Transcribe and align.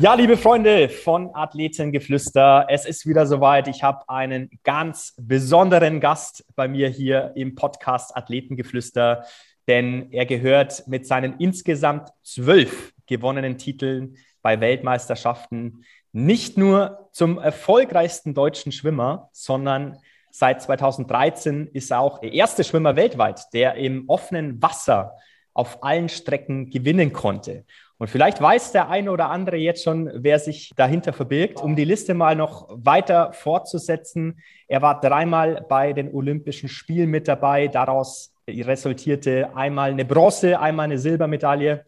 Ja, 0.00 0.14
liebe 0.14 0.36
Freunde 0.36 0.88
von 0.88 1.34
Athletengeflüster, 1.34 2.66
es 2.68 2.86
ist 2.86 3.04
wieder 3.04 3.26
soweit. 3.26 3.66
Ich 3.66 3.82
habe 3.82 4.08
einen 4.08 4.48
ganz 4.62 5.12
besonderen 5.18 5.98
Gast 5.98 6.44
bei 6.54 6.68
mir 6.68 6.88
hier 6.88 7.32
im 7.34 7.56
Podcast 7.56 8.16
Athletengeflüster, 8.16 9.24
denn 9.66 10.12
er 10.12 10.24
gehört 10.24 10.86
mit 10.86 11.04
seinen 11.04 11.40
insgesamt 11.40 12.10
zwölf 12.22 12.92
gewonnenen 13.06 13.58
Titeln 13.58 14.18
bei 14.40 14.60
Weltmeisterschaften 14.60 15.84
nicht 16.12 16.56
nur 16.56 17.08
zum 17.10 17.40
erfolgreichsten 17.40 18.34
deutschen 18.34 18.70
Schwimmer, 18.70 19.30
sondern 19.32 19.98
seit 20.30 20.62
2013 20.62 21.70
ist 21.72 21.90
er 21.90 21.98
auch 21.98 22.20
der 22.20 22.34
erste 22.34 22.62
Schwimmer 22.62 22.94
weltweit, 22.94 23.52
der 23.52 23.74
im 23.74 24.04
offenen 24.06 24.62
Wasser 24.62 25.16
auf 25.54 25.82
allen 25.82 26.08
Strecken 26.08 26.70
gewinnen 26.70 27.12
konnte. 27.12 27.64
Und 27.98 28.08
vielleicht 28.08 28.40
weiß 28.40 28.70
der 28.70 28.88
eine 28.88 29.10
oder 29.10 29.28
andere 29.28 29.56
jetzt 29.56 29.82
schon, 29.82 30.08
wer 30.14 30.38
sich 30.38 30.72
dahinter 30.76 31.12
verbirgt. 31.12 31.60
Um 31.60 31.74
die 31.74 31.84
Liste 31.84 32.14
mal 32.14 32.36
noch 32.36 32.68
weiter 32.70 33.32
fortzusetzen. 33.32 34.40
Er 34.68 34.82
war 34.82 35.00
dreimal 35.00 35.66
bei 35.68 35.92
den 35.92 36.14
Olympischen 36.14 36.68
Spielen 36.68 37.10
mit 37.10 37.26
dabei. 37.26 37.66
Daraus 37.66 38.32
resultierte 38.48 39.50
einmal 39.56 39.90
eine 39.90 40.04
Bronze, 40.04 40.60
einmal 40.60 40.84
eine 40.84 40.98
Silbermedaille. 40.98 41.84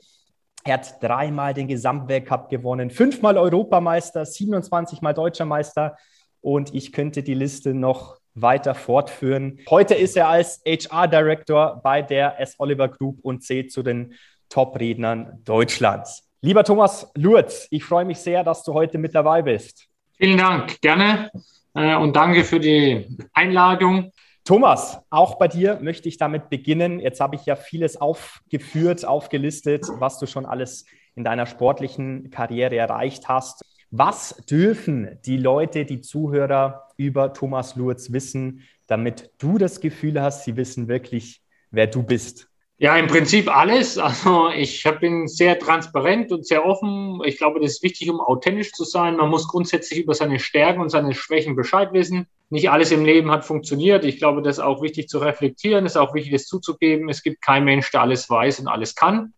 Er 0.64 0.74
hat 0.74 1.02
dreimal 1.02 1.54
den 1.54 1.68
Gesamtweltcup 1.68 2.50
gewonnen, 2.50 2.90
fünfmal 2.90 3.38
Europameister, 3.38 4.26
27 4.26 5.00
Mal 5.00 5.14
Deutscher 5.14 5.46
Meister. 5.46 5.96
Und 6.42 6.74
ich 6.74 6.92
könnte 6.92 7.22
die 7.22 7.34
Liste 7.34 7.72
noch 7.72 8.18
weiter 8.34 8.74
fortführen. 8.74 9.60
Heute 9.68 9.94
ist 9.94 10.16
er 10.16 10.28
als 10.28 10.60
HR 10.66 11.06
Director 11.08 11.80
bei 11.82 12.02
der 12.02 12.40
S. 12.40 12.56
Oliver 12.58 12.88
Group 12.88 13.18
und 13.22 13.42
zählt 13.42 13.72
zu 13.72 13.82
den 13.82 14.14
Top-Rednern 14.50 15.40
Deutschlands. 15.44 16.28
Lieber 16.42 16.64
Thomas 16.64 17.10
Lurz, 17.16 17.66
ich 17.70 17.84
freue 17.84 18.04
mich 18.04 18.18
sehr, 18.18 18.44
dass 18.44 18.62
du 18.64 18.74
heute 18.74 18.98
mit 18.98 19.14
dabei 19.14 19.40
bist. 19.40 19.86
Vielen 20.18 20.36
Dank, 20.36 20.80
gerne 20.82 21.30
äh, 21.74 21.96
und 21.96 22.14
danke 22.14 22.44
für 22.44 22.60
die 22.60 23.16
Einladung. 23.32 24.12
Thomas, 24.44 24.98
auch 25.10 25.38
bei 25.38 25.48
dir 25.48 25.78
möchte 25.80 26.08
ich 26.08 26.16
damit 26.16 26.50
beginnen. 26.50 26.98
Jetzt 26.98 27.20
habe 27.20 27.36
ich 27.36 27.46
ja 27.46 27.56
vieles 27.56 28.00
aufgeführt, 28.00 29.04
aufgelistet, 29.04 29.86
was 29.98 30.18
du 30.18 30.26
schon 30.26 30.44
alles 30.44 30.84
in 31.14 31.24
deiner 31.24 31.46
sportlichen 31.46 32.30
Karriere 32.30 32.76
erreicht 32.76 33.28
hast. 33.28 33.64
Was 33.90 34.36
dürfen 34.48 35.18
die 35.24 35.36
Leute, 35.36 35.84
die 35.84 36.00
Zuhörer 36.00 36.88
über 36.96 37.32
Thomas 37.32 37.76
Lurz 37.76 38.12
wissen, 38.12 38.62
damit 38.86 39.30
du 39.38 39.58
das 39.58 39.80
Gefühl 39.80 40.20
hast, 40.20 40.44
sie 40.44 40.56
wissen 40.56 40.88
wirklich, 40.88 41.42
wer 41.70 41.86
du 41.86 42.02
bist? 42.02 42.49
Ja, 42.82 42.96
im 42.96 43.08
Prinzip 43.08 43.54
alles. 43.54 43.98
Also 43.98 44.48
ich 44.48 44.82
bin 45.00 45.28
sehr 45.28 45.58
transparent 45.58 46.32
und 46.32 46.46
sehr 46.46 46.64
offen. 46.64 47.20
Ich 47.26 47.36
glaube, 47.36 47.60
das 47.60 47.72
ist 47.72 47.82
wichtig, 47.82 48.08
um 48.08 48.22
authentisch 48.22 48.72
zu 48.72 48.84
sein. 48.84 49.16
Man 49.16 49.28
muss 49.28 49.48
grundsätzlich 49.48 50.00
über 50.00 50.14
seine 50.14 50.38
Stärken 50.38 50.80
und 50.80 50.88
seine 50.88 51.12
Schwächen 51.12 51.56
Bescheid 51.56 51.92
wissen. 51.92 52.26
Nicht 52.48 52.70
alles 52.70 52.90
im 52.90 53.04
Leben 53.04 53.30
hat 53.30 53.44
funktioniert. 53.44 54.06
Ich 54.06 54.16
glaube, 54.16 54.40
das 54.40 54.56
ist 54.56 54.64
auch 54.64 54.80
wichtig 54.80 55.10
zu 55.10 55.18
reflektieren. 55.18 55.84
Ist 55.84 55.98
auch 55.98 56.14
wichtig, 56.14 56.32
das 56.32 56.46
zuzugeben. 56.46 57.10
Es 57.10 57.22
gibt 57.22 57.42
keinen 57.42 57.66
Mensch, 57.66 57.90
der 57.90 58.00
alles 58.00 58.30
weiß 58.30 58.60
und 58.60 58.68
alles 58.68 58.94
kann. 58.94 59.34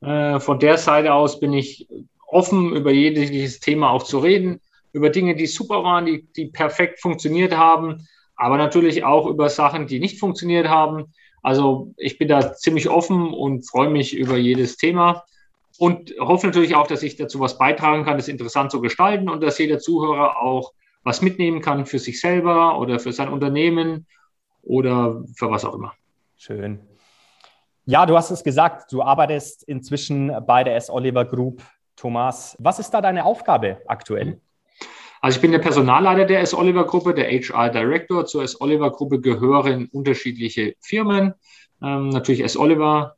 Äh, 0.00 0.38
von 0.38 0.60
der 0.60 0.78
Seite 0.78 1.14
aus 1.14 1.40
bin 1.40 1.52
ich 1.52 1.88
offen, 2.28 2.76
über 2.76 2.92
jedes 2.92 3.58
Thema 3.58 3.90
auch 3.90 4.04
zu 4.04 4.20
reden, 4.20 4.60
über 4.92 5.10
Dinge, 5.10 5.34
die 5.34 5.46
super 5.46 5.82
waren, 5.82 6.06
die, 6.06 6.28
die 6.36 6.46
perfekt 6.46 7.00
funktioniert 7.00 7.56
haben, 7.56 8.06
aber 8.36 8.56
natürlich 8.56 9.02
auch 9.02 9.26
über 9.26 9.48
Sachen, 9.48 9.88
die 9.88 9.98
nicht 9.98 10.20
funktioniert 10.20 10.68
haben 10.68 11.12
also 11.44 11.92
ich 11.98 12.16
bin 12.16 12.28
da 12.28 12.54
ziemlich 12.54 12.88
offen 12.88 13.32
und 13.32 13.68
freue 13.68 13.90
mich 13.90 14.16
über 14.16 14.38
jedes 14.38 14.78
Thema 14.78 15.24
und 15.78 16.14
hoffe 16.18 16.46
natürlich 16.46 16.74
auch, 16.74 16.86
dass 16.86 17.02
ich 17.02 17.16
dazu 17.16 17.38
was 17.38 17.58
beitragen 17.58 18.04
kann, 18.04 18.16
das 18.16 18.28
interessant 18.28 18.70
zu 18.70 18.80
gestalten 18.80 19.28
und 19.28 19.42
dass 19.42 19.58
jeder 19.58 19.78
Zuhörer 19.78 20.40
auch 20.40 20.72
was 21.02 21.20
mitnehmen 21.20 21.60
kann 21.60 21.84
für 21.84 21.98
sich 21.98 22.18
selber 22.18 22.78
oder 22.78 22.98
für 22.98 23.12
sein 23.12 23.28
Unternehmen 23.28 24.06
oder 24.62 25.22
für 25.36 25.50
was 25.50 25.66
auch 25.66 25.74
immer. 25.74 25.92
Schön. 26.38 26.80
Ja, 27.84 28.06
du 28.06 28.16
hast 28.16 28.30
es 28.30 28.42
gesagt, 28.42 28.90
du 28.90 29.02
arbeitest 29.02 29.64
inzwischen 29.64 30.32
bei 30.46 30.64
der 30.64 30.76
S. 30.76 30.88
Oliver 30.88 31.26
Group. 31.26 31.62
Thomas, 31.94 32.56
was 32.58 32.78
ist 32.78 32.90
da 32.90 33.02
deine 33.02 33.22
Aufgabe 33.22 33.82
aktuell? 33.86 34.40
Also 35.24 35.38
ich 35.38 35.40
bin 35.40 35.52
der 35.52 35.58
Personalleiter 35.58 36.26
der 36.26 36.40
S. 36.42 36.52
Oliver 36.52 36.84
Gruppe, 36.84 37.14
der 37.14 37.30
HR 37.30 37.70
Director. 37.70 38.26
Zur 38.26 38.42
S. 38.42 38.60
Oliver 38.60 38.90
Gruppe 38.90 39.22
gehören 39.22 39.88
unterschiedliche 39.90 40.74
Firmen. 40.82 41.32
Ähm, 41.82 42.10
natürlich 42.10 42.42
S. 42.42 42.58
Oliver, 42.58 43.16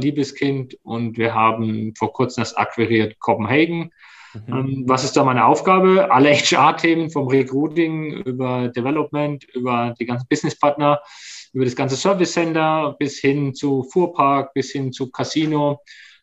Liebeskind 0.00 0.76
und 0.82 1.16
wir 1.16 1.32
haben 1.32 1.94
vor 1.96 2.12
kurzem 2.12 2.42
das 2.42 2.56
akquiriert 2.56 3.20
Copenhagen. 3.20 3.92
Mhm. 4.32 4.52
Ähm, 4.52 4.84
was 4.88 5.04
ist 5.04 5.16
da 5.16 5.22
meine 5.22 5.44
Aufgabe? 5.44 6.10
Alle 6.10 6.34
HR-Themen 6.34 7.08
vom 7.10 7.28
Recruiting 7.28 8.24
über 8.24 8.66
Development, 8.70 9.44
über 9.54 9.94
die 10.00 10.06
ganzen 10.06 10.26
Businesspartner, 10.28 11.02
über 11.52 11.64
das 11.64 11.76
ganze 11.76 11.94
Service 11.94 12.32
Center 12.32 12.96
bis 12.98 13.20
hin 13.20 13.54
zu 13.54 13.84
Fuhrpark, 13.84 14.54
bis 14.54 14.72
hin 14.72 14.92
zu 14.92 15.08
Casino, 15.08 15.78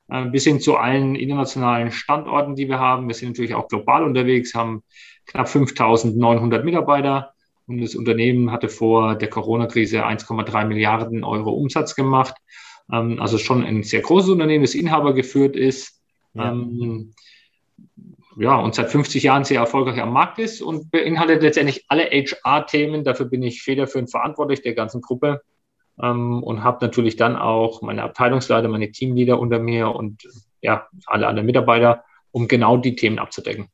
äh, 0.09 0.25
bis 0.25 0.43
hin 0.43 0.59
zu 0.59 0.75
allen 0.75 1.15
internationalen 1.15 1.89
Standorten, 1.89 2.57
die 2.57 2.67
wir 2.67 2.79
haben. 2.79 3.07
Wir 3.07 3.15
sind 3.15 3.29
natürlich 3.29 3.55
auch 3.55 3.69
global 3.69 4.03
unterwegs, 4.03 4.53
haben 4.53 4.83
knapp 5.27 5.47
5.900 5.47 6.63
Mitarbeiter 6.63 7.33
und 7.67 7.81
das 7.81 7.95
Unternehmen 7.95 8.51
hatte 8.51 8.69
vor 8.69 9.15
der 9.15 9.29
Corona-Krise 9.29 10.05
1,3 10.05 10.65
Milliarden 10.65 11.23
Euro 11.23 11.51
Umsatz 11.51 11.95
gemacht. 11.95 12.35
Ähm, 12.91 13.19
also 13.19 13.37
schon 13.37 13.63
ein 13.63 13.83
sehr 13.83 14.01
großes 14.01 14.29
Unternehmen, 14.29 14.63
das 14.63 14.75
Inhaber 14.75 15.13
geführt 15.13 15.55
ist. 15.55 16.01
Ja. 16.33 16.51
Ähm, 16.51 17.13
ja, 18.37 18.55
und 18.55 18.75
seit 18.75 18.89
50 18.89 19.23
Jahren 19.23 19.43
sehr 19.43 19.59
erfolgreich 19.59 20.01
am 20.01 20.13
Markt 20.13 20.39
ist 20.39 20.61
und 20.61 20.89
beinhaltet 20.91 21.43
letztendlich 21.43 21.85
alle 21.89 22.05
HR-Themen. 22.05 23.03
Dafür 23.03 23.25
bin 23.25 23.43
ich 23.43 23.61
federführend 23.61 24.09
verantwortlich 24.09 24.61
der 24.61 24.73
ganzen 24.73 25.01
Gruppe 25.01 25.41
ähm, 26.01 26.41
und 26.43 26.63
habe 26.63 26.85
natürlich 26.85 27.15
dann 27.15 27.35
auch 27.35 27.81
meine 27.81 28.03
Abteilungsleiter, 28.03 28.67
meine 28.67 28.91
Teamleader 28.91 29.39
unter 29.39 29.59
mir 29.59 29.93
und 29.93 30.27
ja, 30.61 30.87
alle 31.05 31.27
anderen 31.27 31.45
Mitarbeiter, 31.45 32.03
um 32.31 32.47
genau 32.47 32.77
die 32.77 32.95
Themen 32.95 33.19
abzudecken. 33.19 33.67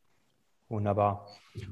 Wunderbar. 0.69 1.27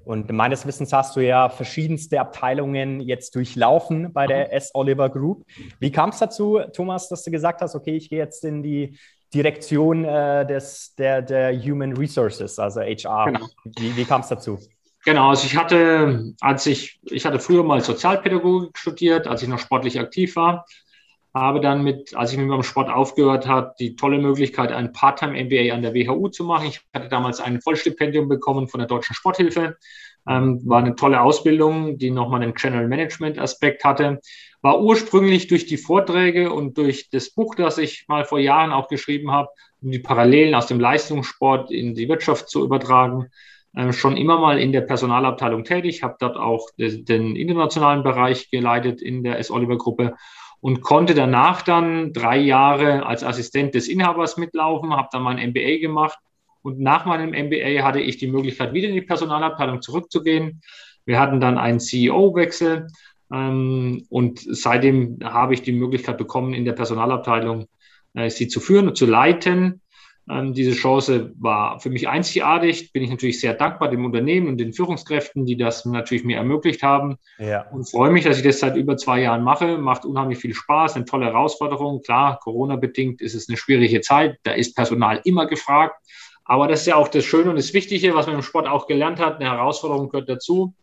Und 0.06 0.31
meines 0.31 0.66
Wissens 0.66 0.94
hast 0.94 1.16
du 1.16 1.19
ja 1.19 1.50
verschiedenste 1.50 2.19
Abteilungen 2.19 3.01
jetzt 3.01 3.35
durchlaufen 3.35 4.13
bei 4.13 4.25
der 4.25 4.53
S. 4.53 4.72
Oliver 4.73 5.09
Group. 5.09 5.45
Wie 5.79 5.91
kam 5.91 6.09
es 6.09 6.19
dazu, 6.19 6.61
Thomas, 6.73 7.09
dass 7.09 7.23
du 7.23 7.31
gesagt 7.31 7.61
hast, 7.61 7.75
okay, 7.75 7.95
ich 7.95 8.09
gehe 8.09 8.19
jetzt 8.19 8.45
in 8.45 8.63
die 8.63 8.97
Direktion 9.34 10.05
äh, 10.05 10.45
des, 10.47 10.95
der, 10.95 11.22
der 11.22 11.61
Human 11.61 11.95
Resources, 11.97 12.57
also 12.57 12.79
HR. 12.79 13.25
Genau. 13.25 13.47
Wie, 13.78 13.95
wie 13.97 14.05
kam 14.05 14.22
es 14.22 14.29
dazu? 14.29 14.59
Genau, 15.03 15.29
also 15.29 15.45
ich 15.45 15.55
hatte, 15.55 16.34
als 16.39 16.66
ich, 16.66 17.00
ich 17.03 17.25
hatte 17.25 17.39
früher 17.39 17.63
mal 17.63 17.81
Sozialpädagogik 17.81 18.78
studiert, 18.78 19.28
als 19.28 19.44
ich 19.44 19.50
noch 19.50 19.59
sportlich 19.59 20.00
aktiv 20.00 20.35
war, 20.35 20.66
habe 21.35 21.59
dann 21.59 21.84
mit, 21.84 22.16
als 22.16 22.31
ich 22.31 22.38
mit 22.38 22.47
meinem 22.47 22.63
Sport 22.63 22.90
aufgehört 22.90 23.46
habe, 23.46 23.73
die 23.78 23.97
tolle 23.97 24.19
Möglichkeit, 24.19 24.72
ein 24.72 24.94
Part-Time-MBA 24.94 25.73
an 25.73 25.81
der 25.81 25.94
WHU 25.94 26.29
zu 26.29 26.46
machen. 26.46 26.68
Ich 26.68 26.79
hatte 26.94 27.09
damals 27.09 27.41
ein 27.41 27.59
Vollstipendium 27.62 28.29
bekommen 28.29 28.69
von 28.69 28.79
der 28.79 28.88
Deutschen 28.88 29.13
Sporthilfe. 29.13 29.75
Ähm, 30.28 30.62
war 30.66 30.79
eine 30.79 30.96
tolle 30.96 31.19
Ausbildung, 31.22 31.97
die 31.97 32.09
nochmal 32.09 32.41
einen 32.41 32.53
General 32.53 32.88
Management 32.88 33.38
Aspekt 33.38 33.84
hatte. 33.84 34.22
War 34.62 34.81
ursprünglich 34.81 35.47
durch 35.47 35.66
die 35.66 35.78
Vorträge 35.78 36.53
und 36.53 36.78
durch 36.78 37.09
das 37.09 37.29
Buch, 37.29 37.53
das 37.56 37.78
ich 37.79 38.06
mal 38.07 38.23
vor 38.23 38.40
Jahren 38.40 38.72
auch 38.72 38.88
geschrieben 38.88 39.31
habe, 39.31 39.50
um 39.81 39.91
die 39.91 40.00
Parallelen 40.00 40.56
aus 40.56 40.67
dem 40.67 40.79
Leistungssport 40.79 41.69
in 41.69 41.96
die 41.96 42.07
Wirtschaft 42.07 42.50
zu 42.50 42.63
übertragen, 42.63 43.28
äh, 43.75 43.91
schon 43.91 44.16
immer 44.16 44.40
mal 44.40 44.57
in 44.57 44.72
der 44.72 44.81
Personalabteilung 44.81 45.66
tätig, 45.66 46.02
habe 46.02 46.16
dort 46.17 46.38
auch 46.38 46.69
den 46.78 47.35
internationalen 47.35 48.03
Bereich 48.03 48.49
geleitet 48.49 49.02
in 49.02 49.22
der 49.22 49.37
S. 49.37 49.52
Oliver 49.52 49.78
Gruppe 49.78 50.16
und 50.66 50.82
konnte 50.82 51.14
danach 51.14 51.62
dann 51.62 52.12
drei 52.12 52.38
Jahre 52.38 53.06
als 53.06 53.23
Assistent 53.23 53.76
des 53.76 53.88
Inhabers 53.88 54.35
mitlaufen, 54.38 54.96
habe 54.96 55.09
dann 55.12 55.22
mein 55.22 55.38
MBA 55.52 55.78
gemacht 55.78 56.17
und 56.64 56.79
nach 56.79 57.06
meinem 57.06 57.29
MBA 57.29 57.84
hatte 57.84 58.00
ich 58.00 58.17
die 58.17 58.26
Möglichkeit, 58.26 58.73
wieder 58.73 58.88
in 58.90 58.96
die 58.96 59.03
Personalabteilung 59.03 59.84
zurückzugehen. 59.84 60.64
Wir 61.06 61.20
hatten 61.20 61.40
dann 61.40 61.59
einen 61.59 61.79
CEO-Wechsel 61.79 62.88
ähm, 63.32 64.08
und 64.09 64.40
seitdem 64.44 65.20
habe 65.23 65.53
ich 65.53 65.62
die 65.62 65.72
Möglichkeit 65.72 66.17
bekommen, 66.17 66.56
in 66.56 66.66
der 66.66 66.73
Personalabteilung 66.73 67.68
äh, 68.16 68.32
sie 68.32 68.47
zu 68.47 68.59
führen 68.59 68.88
und 68.88 68.97
zu 68.97 69.06
leiten. 69.06 69.82
Ähm, 70.29 70.53
diese 70.53 70.73
Chance 70.73 71.33
war 71.37 71.79
für 71.79 71.89
mich 71.89 72.07
einzigartig. 72.07 72.91
Bin 72.91 73.03
ich 73.03 73.09
natürlich 73.09 73.39
sehr 73.39 73.53
dankbar 73.53 73.89
dem 73.89 74.05
Unternehmen 74.05 74.47
und 74.47 74.57
den 74.57 74.73
Führungskräften, 74.73 75.45
die 75.45 75.55
das 75.55 75.85
natürlich 75.85 76.23
mir 76.23 76.37
ermöglicht 76.37 76.81
haben. 76.81 77.17
Ja. 77.37 77.69
Und 77.69 77.89
freue 77.89 78.11
mich, 78.11 78.23
dass 78.23 78.37
ich 78.37 78.43
das 78.43 78.59
seit 78.59 78.75
über 78.75 78.97
zwei 78.97 79.22
Jahren 79.22 79.43
mache. 79.43 79.77
Macht 79.77 80.03
unheimlich 80.03 80.39
viel 80.39 80.55
Spaß, 80.55 80.95
eine 80.95 81.05
tolle 81.05 81.27
Herausforderung. 81.27 82.01
Klar, 82.01 82.39
Corona-bedingt 82.39 83.22
ist 83.22 83.35
es 83.35 83.47
eine 83.49 83.57
schwierige 83.57 84.01
Zeit. 84.01 84.39
Da 84.43 84.51
ist 84.51 84.75
Personal 84.75 85.22
immer 85.25 85.45
gefragt. 85.45 85.95
Aber 86.43 86.67
das 86.67 86.81
ist 86.81 86.87
ja 86.87 86.95
auch 86.95 87.07
das 87.07 87.25
Schöne 87.25 87.49
und 87.49 87.55
das 87.55 87.73
Wichtige, 87.73 88.13
was 88.16 88.27
man 88.27 88.35
im 88.35 88.41
Sport 88.41 88.67
auch 88.67 88.87
gelernt 88.87 89.19
hat. 89.19 89.35
Eine 89.35 89.51
Herausforderung 89.51 90.09
gehört 90.09 90.29
dazu. 90.29 90.73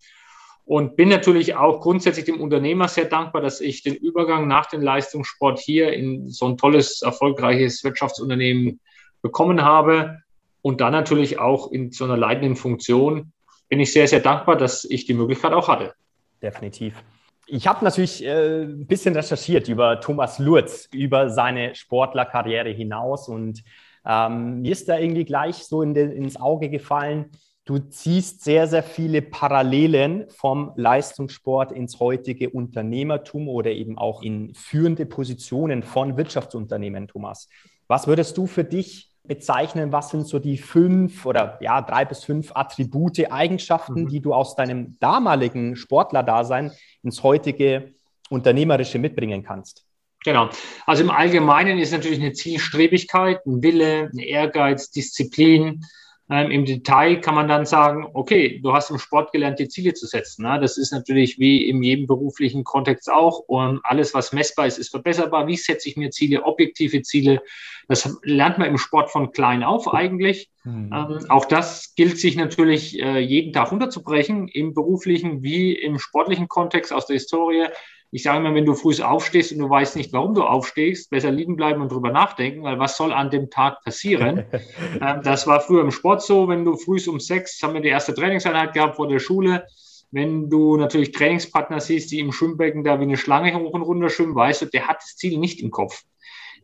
Und 0.65 0.95
bin 0.95 1.09
natürlich 1.09 1.57
auch 1.57 1.81
grundsätzlich 1.81 2.25
dem 2.25 2.41
Unternehmer 2.41 2.87
sehr 2.87 3.07
dankbar, 3.07 3.43
dass 3.43 3.61
ich 3.61 3.83
den 3.83 3.97
Übergang 3.97 4.47
nach 4.47 4.67
dem 4.67 4.81
Leistungssport 4.81 5.59
hier 5.59 5.93
in 5.93 6.29
so 6.29 6.47
ein 6.47 6.57
tolles, 6.57 7.03
erfolgreiches 7.03 7.83
Wirtschaftsunternehmen 7.83 8.81
bekommen 9.23 9.63
habe. 9.63 10.19
und 10.65 10.81
dann 10.81 10.93
natürlich 10.93 11.41
auch 11.41 11.73
in 11.73 11.91
so 11.91 12.05
einer 12.05 12.17
leitenden 12.17 12.55
Funktion 12.55 13.33
bin 13.69 13.81
ich 13.81 13.93
sehr, 13.93 14.07
sehr 14.07 14.21
dankbar, 14.21 14.57
dass 14.57 14.85
ich 14.85 15.07
die 15.07 15.15
Möglichkeit 15.15 15.53
auch 15.53 15.67
hatte. 15.67 15.95
Definitiv. 16.41 17.03
Ich 17.47 17.67
habe 17.67 17.85
natürlich 17.85 18.25
äh, 18.25 18.63
ein 18.63 18.87
bisschen 18.87 19.15
recherchiert 19.15 19.69
über 19.69 20.01
Thomas 20.01 20.39
Lurz, 20.39 20.89
über 20.93 21.31
seine 21.31 21.75
Sportlerkarriere 21.75 22.71
hinaus 22.71 23.29
und 23.29 23.65
ähm, 24.05 24.63
mir 24.63 24.73
ist 24.73 24.89
da 24.89 24.99
irgendwie 24.99 25.25
gleich 25.25 25.57
so 25.65 25.83
in 25.83 25.95
den, 25.95 26.11
ins 26.11 26.37
Auge 26.37 26.69
gefallen, 26.69 27.31
du 27.65 27.79
ziehst 27.79 28.43
sehr, 28.43 28.67
sehr 28.67 28.83
viele 28.83 29.23
Parallelen 29.23 30.25
vom 30.29 30.73
Leistungssport 30.77 31.73
ins 31.73 32.01
heutige 32.01 32.51
Unternehmertum 32.51 33.49
oder 33.49 33.71
eben 33.71 33.99
auch 33.99 34.23
in 34.23 34.55
führende 34.55 35.07
Positionen 35.07 35.83
von 35.83 36.17
Wirtschaftsunternehmen, 36.17 37.07
Thomas. 37.07 37.49
Was 37.87 38.07
würdest 38.07 38.37
du 38.37 38.47
für 38.47 38.65
dich 38.65 39.12
bezeichnen, 39.25 39.93
was 39.93 40.11
sind 40.11 40.27
so 40.27 40.39
die 40.39 40.59
fünf 40.59 41.25
oder 41.27 41.59
ja, 41.61 41.81
drei 41.81 42.05
bis 42.05 42.25
fünf 42.25 42.51
Attribute, 42.55 43.31
Eigenschaften, 43.31 44.03
mhm. 44.05 44.09
die 44.09 44.21
du 44.21 44.35
aus 44.35 44.57
deinem 44.57 44.99
damaligen 44.99 45.77
Sportlerdasein 45.77 46.73
ins 47.03 47.23
heutige 47.23 47.95
Unternehmerische 48.31 48.99
mitbringen 48.99 49.43
kannst? 49.43 49.85
Genau. 50.25 50.51
Also 50.87 51.03
im 51.03 51.11
Allgemeinen 51.11 51.79
ist 51.79 51.93
natürlich 51.93 52.21
eine 52.21 52.33
Zielstrebigkeit, 52.33 53.45
ein 53.47 53.63
Wille, 53.63 54.11
ein 54.13 54.19
Ehrgeiz, 54.19 54.91
Disziplin, 54.91 55.85
ähm, 56.33 56.51
Im 56.51 56.65
Detail 56.65 57.21
kann 57.21 57.35
man 57.35 57.47
dann 57.47 57.67
sagen, 57.67 58.09
okay, 58.15 58.59
du 58.63 58.73
hast 58.73 58.89
im 58.89 58.99
Sport 58.99 59.33
gelernt, 59.33 59.59
die 59.59 59.69
Ziele 59.69 59.93
zu 59.93 60.07
setzen. 60.07 60.45
Ne? 60.45 60.59
Das 60.59 60.79
ist 60.79 60.91
natürlich 60.91 61.39
wie 61.39 61.69
in 61.69 61.83
jedem 61.83 62.07
beruflichen 62.07 62.65
Kontext 62.65 63.13
auch. 63.13 63.41
Und 63.41 63.81
alles, 63.83 64.15
was 64.15 64.33
messbar 64.33 64.67
ist, 64.67 64.79
ist 64.79 64.89
verbesserbar. 64.89 65.47
Wie 65.47 65.57
setze 65.57 65.91
ich 65.91 65.99
mir 65.99 66.09
Ziele, 66.09 66.45
objektive 66.45 67.03
Ziele? 67.03 67.43
Das 67.87 68.19
lernt 68.23 68.57
man 68.57 68.69
im 68.69 68.79
Sport 68.79 69.11
von 69.11 69.33
klein 69.33 69.63
auf 69.63 69.93
eigentlich. 69.93 70.49
Mhm. 70.65 70.91
Ähm, 70.95 71.27
auch 71.29 71.45
das 71.45 71.95
gilt 71.97 72.19
sich 72.19 72.35
natürlich 72.35 72.99
äh, 72.99 73.19
jeden 73.19 73.53
Tag 73.53 73.71
runterzubrechen, 73.71 74.49
im 74.49 74.73
beruflichen 74.73 75.43
wie 75.43 75.75
im 75.75 75.99
sportlichen 75.99 76.49
Kontext 76.49 76.95
aus 76.95 77.05
der 77.05 77.15
Historie. 77.15 77.67
Ich 78.15 78.25
sage 78.25 78.41
mal, 78.41 78.55
wenn 78.55 78.67
du 78.67 78.75
früh 78.75 79.03
aufstehst 79.03 79.53
und 79.53 79.59
du 79.59 79.71
weißt 79.71 79.97
nicht, 79.97 80.13
warum 80.13 80.35
du 80.35 80.43
aufstehst, 80.43 81.09
besser 81.09 81.31
liegen 81.31 81.57
bleiben 81.57 81.81
und 81.81 81.91
drüber 81.91 82.11
nachdenken, 82.11 82.63
weil 82.63 82.79
was 82.79 82.99
soll 82.99 83.11
an 83.11 83.31
dem 83.31 83.49
Tag 83.49 83.83
passieren? 83.85 84.45
ähm, 85.01 85.23
das 85.25 85.47
war 85.47 85.61
früher 85.61 85.81
im 85.81 85.91
Sport 85.91 86.23
so, 86.23 86.47
wenn 86.47 86.67
du 86.67 86.77
früh 86.77 86.99
um 87.09 87.21
sechs, 87.21 87.63
haben 87.63 87.73
wir 87.73 87.81
die 87.81 87.89
erste 87.89 88.13
Trainingseinheit 88.13 88.75
gehabt 88.75 88.97
vor 88.97 89.09
der 89.09 89.19
Schule. 89.19 89.67
Wenn 90.11 90.51
du 90.51 90.77
natürlich 90.77 91.13
Trainingspartner 91.13 91.81
siehst, 91.81 92.11
die 92.11 92.19
im 92.19 92.33
Schwimmbecken 92.33 92.85
da 92.85 93.01
wie 93.01 93.05
eine 93.05 93.17
Schlange 93.17 93.55
hoch 93.55 93.73
und 93.73 93.81
runter 93.81 94.11
schwimmen, 94.11 94.35
weißt 94.35 94.61
du, 94.61 94.67
der 94.67 94.89
hat 94.89 94.99
das 94.99 95.17
Ziel 95.17 95.39
nicht 95.39 95.63
im 95.63 95.71
Kopf. 95.71 96.03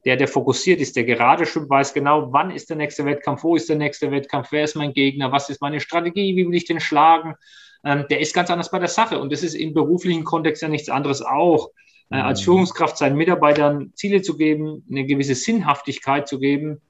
Der, 0.04 0.16
der 0.16 0.28
fokussiert 0.28 0.82
ist, 0.82 0.96
der 0.96 1.04
gerade 1.04 1.46
schwimmt, 1.46 1.70
weiß 1.70 1.94
genau, 1.94 2.30
wann 2.30 2.50
ist 2.50 2.68
der 2.68 2.76
nächste 2.76 3.06
Wettkampf, 3.06 3.42
wo 3.42 3.56
ist 3.56 3.70
der 3.70 3.76
nächste 3.76 4.10
Wettkampf, 4.10 4.48
wer 4.52 4.64
ist 4.64 4.76
mein 4.76 4.92
Gegner, 4.92 5.32
was 5.32 5.48
ist 5.48 5.62
meine 5.62 5.80
Strategie, 5.80 6.36
wie 6.36 6.46
will 6.46 6.54
ich 6.54 6.66
den 6.66 6.78
schlagen 6.78 7.36
ähm, 7.84 8.06
der 8.10 8.20
ist 8.20 8.34
ganz 8.34 8.50
anders 8.50 8.70
bei 8.70 8.78
der 8.78 8.88
Sache. 8.88 9.18
Und 9.20 9.32
das 9.32 9.42
ist 9.42 9.54
im 9.54 9.74
beruflichen 9.74 10.24
Kontext 10.24 10.62
ja 10.62 10.68
nichts 10.68 10.88
anderes 10.88 11.22
auch. 11.22 11.70
Äh, 12.10 12.16
als 12.16 12.40
mhm. 12.40 12.44
Führungskraft 12.44 12.96
seinen 12.96 13.16
Mitarbeitern 13.16 13.92
Ziele 13.94 14.22
zu 14.22 14.36
geben, 14.36 14.84
eine 14.90 15.04
gewisse 15.04 15.34
Sinnhaftigkeit 15.34 16.26
zu 16.26 16.38
geben, 16.38 16.80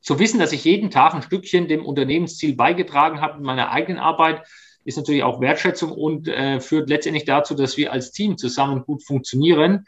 zu 0.00 0.18
wissen, 0.18 0.38
dass 0.38 0.52
ich 0.52 0.64
jeden 0.64 0.90
Tag 0.90 1.14
ein 1.14 1.22
Stückchen 1.22 1.68
dem 1.68 1.84
Unternehmensziel 1.84 2.54
beigetragen 2.56 3.20
habe 3.20 3.38
in 3.38 3.44
meiner 3.44 3.70
eigenen 3.70 3.98
Arbeit, 3.98 4.42
ist 4.84 4.96
natürlich 4.96 5.22
auch 5.22 5.40
Wertschätzung 5.40 5.92
und 5.92 6.28
äh, 6.28 6.60
führt 6.60 6.90
letztendlich 6.90 7.24
dazu, 7.24 7.54
dass 7.54 7.76
wir 7.76 7.92
als 7.92 8.12
Team 8.12 8.36
zusammen 8.36 8.84
gut 8.84 9.02
funktionieren. 9.02 9.86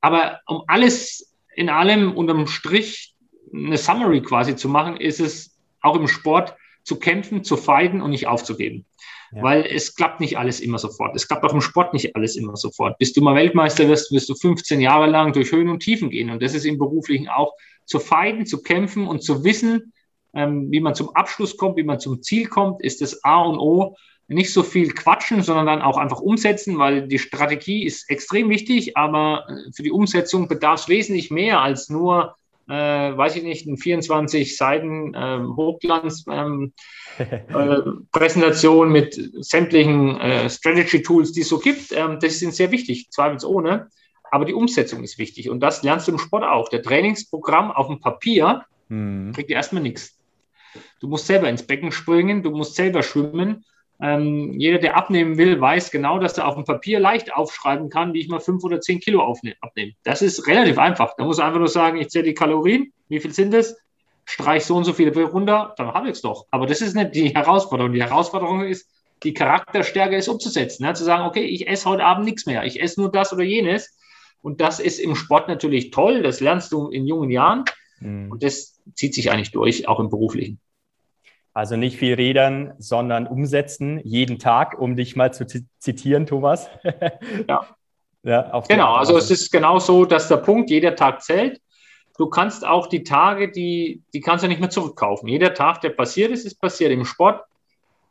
Aber 0.00 0.40
um 0.46 0.64
alles 0.66 1.34
in 1.54 1.70
allem 1.70 2.14
unterm 2.14 2.46
Strich 2.46 3.14
eine 3.54 3.78
Summary 3.78 4.20
quasi 4.20 4.56
zu 4.56 4.68
machen, 4.68 4.96
ist 4.96 5.20
es 5.20 5.56
auch 5.80 5.96
im 5.96 6.08
Sport 6.08 6.54
zu 6.84 6.98
kämpfen, 6.98 7.44
zu 7.44 7.56
feiden 7.56 8.02
und 8.02 8.10
nicht 8.10 8.26
aufzugeben. 8.26 8.84
Weil 9.40 9.64
es 9.64 9.94
klappt 9.94 10.20
nicht 10.20 10.36
alles 10.36 10.60
immer 10.60 10.78
sofort. 10.78 11.16
Es 11.16 11.26
klappt 11.26 11.44
auch 11.44 11.54
im 11.54 11.62
Sport 11.62 11.94
nicht 11.94 12.14
alles 12.14 12.36
immer 12.36 12.56
sofort. 12.56 12.98
Bis 12.98 13.12
du 13.12 13.22
mal 13.22 13.34
Weltmeister 13.34 13.88
wirst, 13.88 14.12
wirst 14.12 14.28
du 14.28 14.34
15 14.34 14.80
Jahre 14.80 15.06
lang 15.06 15.32
durch 15.32 15.52
Höhen 15.52 15.70
und 15.70 15.80
Tiefen 15.80 16.10
gehen. 16.10 16.30
Und 16.30 16.42
das 16.42 16.54
ist 16.54 16.66
im 16.66 16.78
Beruflichen 16.78 17.28
auch 17.28 17.54
zu 17.86 17.98
feiden, 17.98 18.44
zu 18.44 18.62
kämpfen 18.62 19.06
und 19.06 19.22
zu 19.22 19.42
wissen, 19.42 19.92
ähm, 20.34 20.70
wie 20.70 20.80
man 20.80 20.94
zum 20.94 21.14
Abschluss 21.14 21.56
kommt, 21.56 21.76
wie 21.76 21.82
man 21.82 22.00
zum 22.00 22.22
Ziel 22.22 22.46
kommt, 22.46 22.82
ist 22.82 23.00
das 23.00 23.24
A 23.24 23.42
und 23.42 23.58
O. 23.58 23.96
Nicht 24.28 24.52
so 24.52 24.62
viel 24.62 24.92
quatschen, 24.92 25.42
sondern 25.42 25.66
dann 25.66 25.82
auch 25.82 25.98
einfach 25.98 26.20
umsetzen, 26.20 26.78
weil 26.78 27.06
die 27.06 27.18
Strategie 27.18 27.84
ist 27.84 28.08
extrem 28.08 28.48
wichtig, 28.48 28.96
aber 28.96 29.46
äh, 29.48 29.72
für 29.74 29.82
die 29.82 29.90
Umsetzung 29.90 30.48
bedarf 30.48 30.80
es 30.80 30.88
wesentlich 30.88 31.30
mehr 31.30 31.60
als 31.60 31.88
nur 31.88 32.36
äh, 32.68 32.72
weiß 33.16 33.36
ich 33.36 33.42
nicht, 33.42 33.66
ein 33.66 33.76
24 33.76 34.56
Seiten 34.56 35.12
ähm, 35.14 35.56
Hochglanz 35.56 36.24
ähm, 36.30 36.72
äh, 37.18 37.78
Präsentation 38.12 38.90
mit 38.90 39.18
sämtlichen 39.40 40.20
äh, 40.20 40.48
Strategy 40.48 41.02
Tools, 41.02 41.32
die 41.32 41.40
es 41.42 41.48
so 41.48 41.58
gibt. 41.58 41.92
Ähm, 41.92 42.18
das 42.20 42.38
sind 42.38 42.54
sehr 42.54 42.70
wichtig, 42.70 43.10
zweifelsohne. 43.10 43.88
Aber 44.30 44.46
die 44.46 44.54
Umsetzung 44.54 45.04
ist 45.04 45.18
wichtig 45.18 45.50
und 45.50 45.60
das 45.60 45.82
lernst 45.82 46.08
du 46.08 46.12
im 46.12 46.18
Sport 46.18 46.44
auch. 46.44 46.70
Der 46.70 46.82
Trainingsprogramm 46.82 47.70
auf 47.70 47.88
dem 47.88 48.00
Papier 48.00 48.64
hm. 48.88 49.32
kriegt 49.34 49.50
dir 49.50 49.56
erstmal 49.56 49.82
nichts. 49.82 50.18
Du 51.00 51.08
musst 51.08 51.26
selber 51.26 51.50
ins 51.50 51.66
Becken 51.66 51.92
springen, 51.92 52.42
du 52.42 52.50
musst 52.50 52.74
selber 52.74 53.02
schwimmen 53.02 53.64
ähm, 54.02 54.58
jeder, 54.58 54.78
der 54.78 54.96
abnehmen 54.96 55.38
will, 55.38 55.60
weiß 55.60 55.92
genau, 55.92 56.18
dass 56.18 56.36
er 56.36 56.48
auf 56.48 56.56
dem 56.56 56.64
Papier 56.64 56.98
leicht 56.98 57.32
aufschreiben 57.32 57.88
kann, 57.88 58.12
wie 58.12 58.20
ich 58.20 58.28
mal 58.28 58.40
fünf 58.40 58.64
oder 58.64 58.80
zehn 58.80 58.98
Kilo 58.98 59.22
abnehme. 59.60 59.92
Das 60.02 60.22
ist 60.22 60.48
relativ 60.48 60.76
einfach. 60.78 61.14
Da 61.16 61.24
muss 61.24 61.38
er 61.38 61.46
einfach 61.46 61.60
nur 61.60 61.68
sagen, 61.68 61.98
ich 61.98 62.08
zähle 62.08 62.24
die 62.24 62.34
Kalorien, 62.34 62.92
wie 63.08 63.20
viel 63.20 63.32
sind 63.32 63.54
es, 63.54 63.78
streich 64.24 64.64
so 64.64 64.74
und 64.74 64.82
so 64.82 64.92
viele 64.92 65.12
runter, 65.22 65.74
dann 65.78 65.94
habe 65.94 66.08
ich 66.08 66.14
es 66.14 66.20
doch. 66.20 66.46
Aber 66.50 66.66
das 66.66 66.80
ist 66.80 66.96
nicht 66.96 67.14
die 67.14 67.28
Herausforderung. 67.28 67.92
Die 67.92 68.02
Herausforderung 68.02 68.64
ist, 68.64 68.90
die 69.22 69.34
Charakterstärke 69.34 70.16
ist 70.16 70.26
umzusetzen. 70.26 70.84
Ne? 70.84 70.94
Zu 70.94 71.04
sagen, 71.04 71.24
okay, 71.24 71.44
ich 71.44 71.68
esse 71.68 71.88
heute 71.88 72.04
Abend 72.04 72.24
nichts 72.24 72.44
mehr, 72.44 72.64
ich 72.64 72.82
esse 72.82 73.00
nur 73.00 73.12
das 73.12 73.32
oder 73.32 73.44
jenes. 73.44 73.96
Und 74.42 74.60
das 74.60 74.80
ist 74.80 74.98
im 74.98 75.14
Sport 75.14 75.46
natürlich 75.46 75.92
toll, 75.92 76.24
das 76.24 76.40
lernst 76.40 76.72
du 76.72 76.88
in 76.88 77.06
jungen 77.06 77.30
Jahren. 77.30 77.64
Mhm. 78.00 78.32
Und 78.32 78.42
das 78.42 78.80
zieht 78.94 79.14
sich 79.14 79.30
eigentlich 79.30 79.52
durch, 79.52 79.86
auch 79.86 80.00
im 80.00 80.10
beruflichen. 80.10 80.58
Also 81.54 81.76
nicht 81.76 81.98
viel 81.98 82.14
reden, 82.14 82.72
sondern 82.78 83.26
umsetzen, 83.26 84.00
jeden 84.04 84.38
Tag, 84.38 84.78
um 84.78 84.96
dich 84.96 85.16
mal 85.16 85.34
zu 85.34 85.46
zitieren, 85.78 86.26
Thomas. 86.26 86.70
ja. 87.48 87.66
ja 88.22 88.62
genau, 88.66 88.94
also 88.94 89.18
es 89.18 89.30
ist 89.30 89.52
genau 89.52 89.78
so, 89.78 90.06
dass 90.06 90.28
der 90.28 90.38
Punkt, 90.38 90.70
jeder 90.70 90.96
Tag 90.96 91.22
zählt. 91.22 91.60
Du 92.16 92.28
kannst 92.28 92.66
auch 92.66 92.86
die 92.86 93.04
Tage, 93.04 93.50
die, 93.50 94.02
die 94.14 94.20
kannst 94.20 94.44
du 94.44 94.48
nicht 94.48 94.60
mehr 94.60 94.70
zurückkaufen. 94.70 95.28
Jeder 95.28 95.52
Tag, 95.52 95.82
der 95.82 95.90
passiert 95.90 96.30
ist, 96.30 96.46
ist 96.46 96.60
passiert. 96.60 96.90
Im 96.90 97.04
Sport 97.04 97.42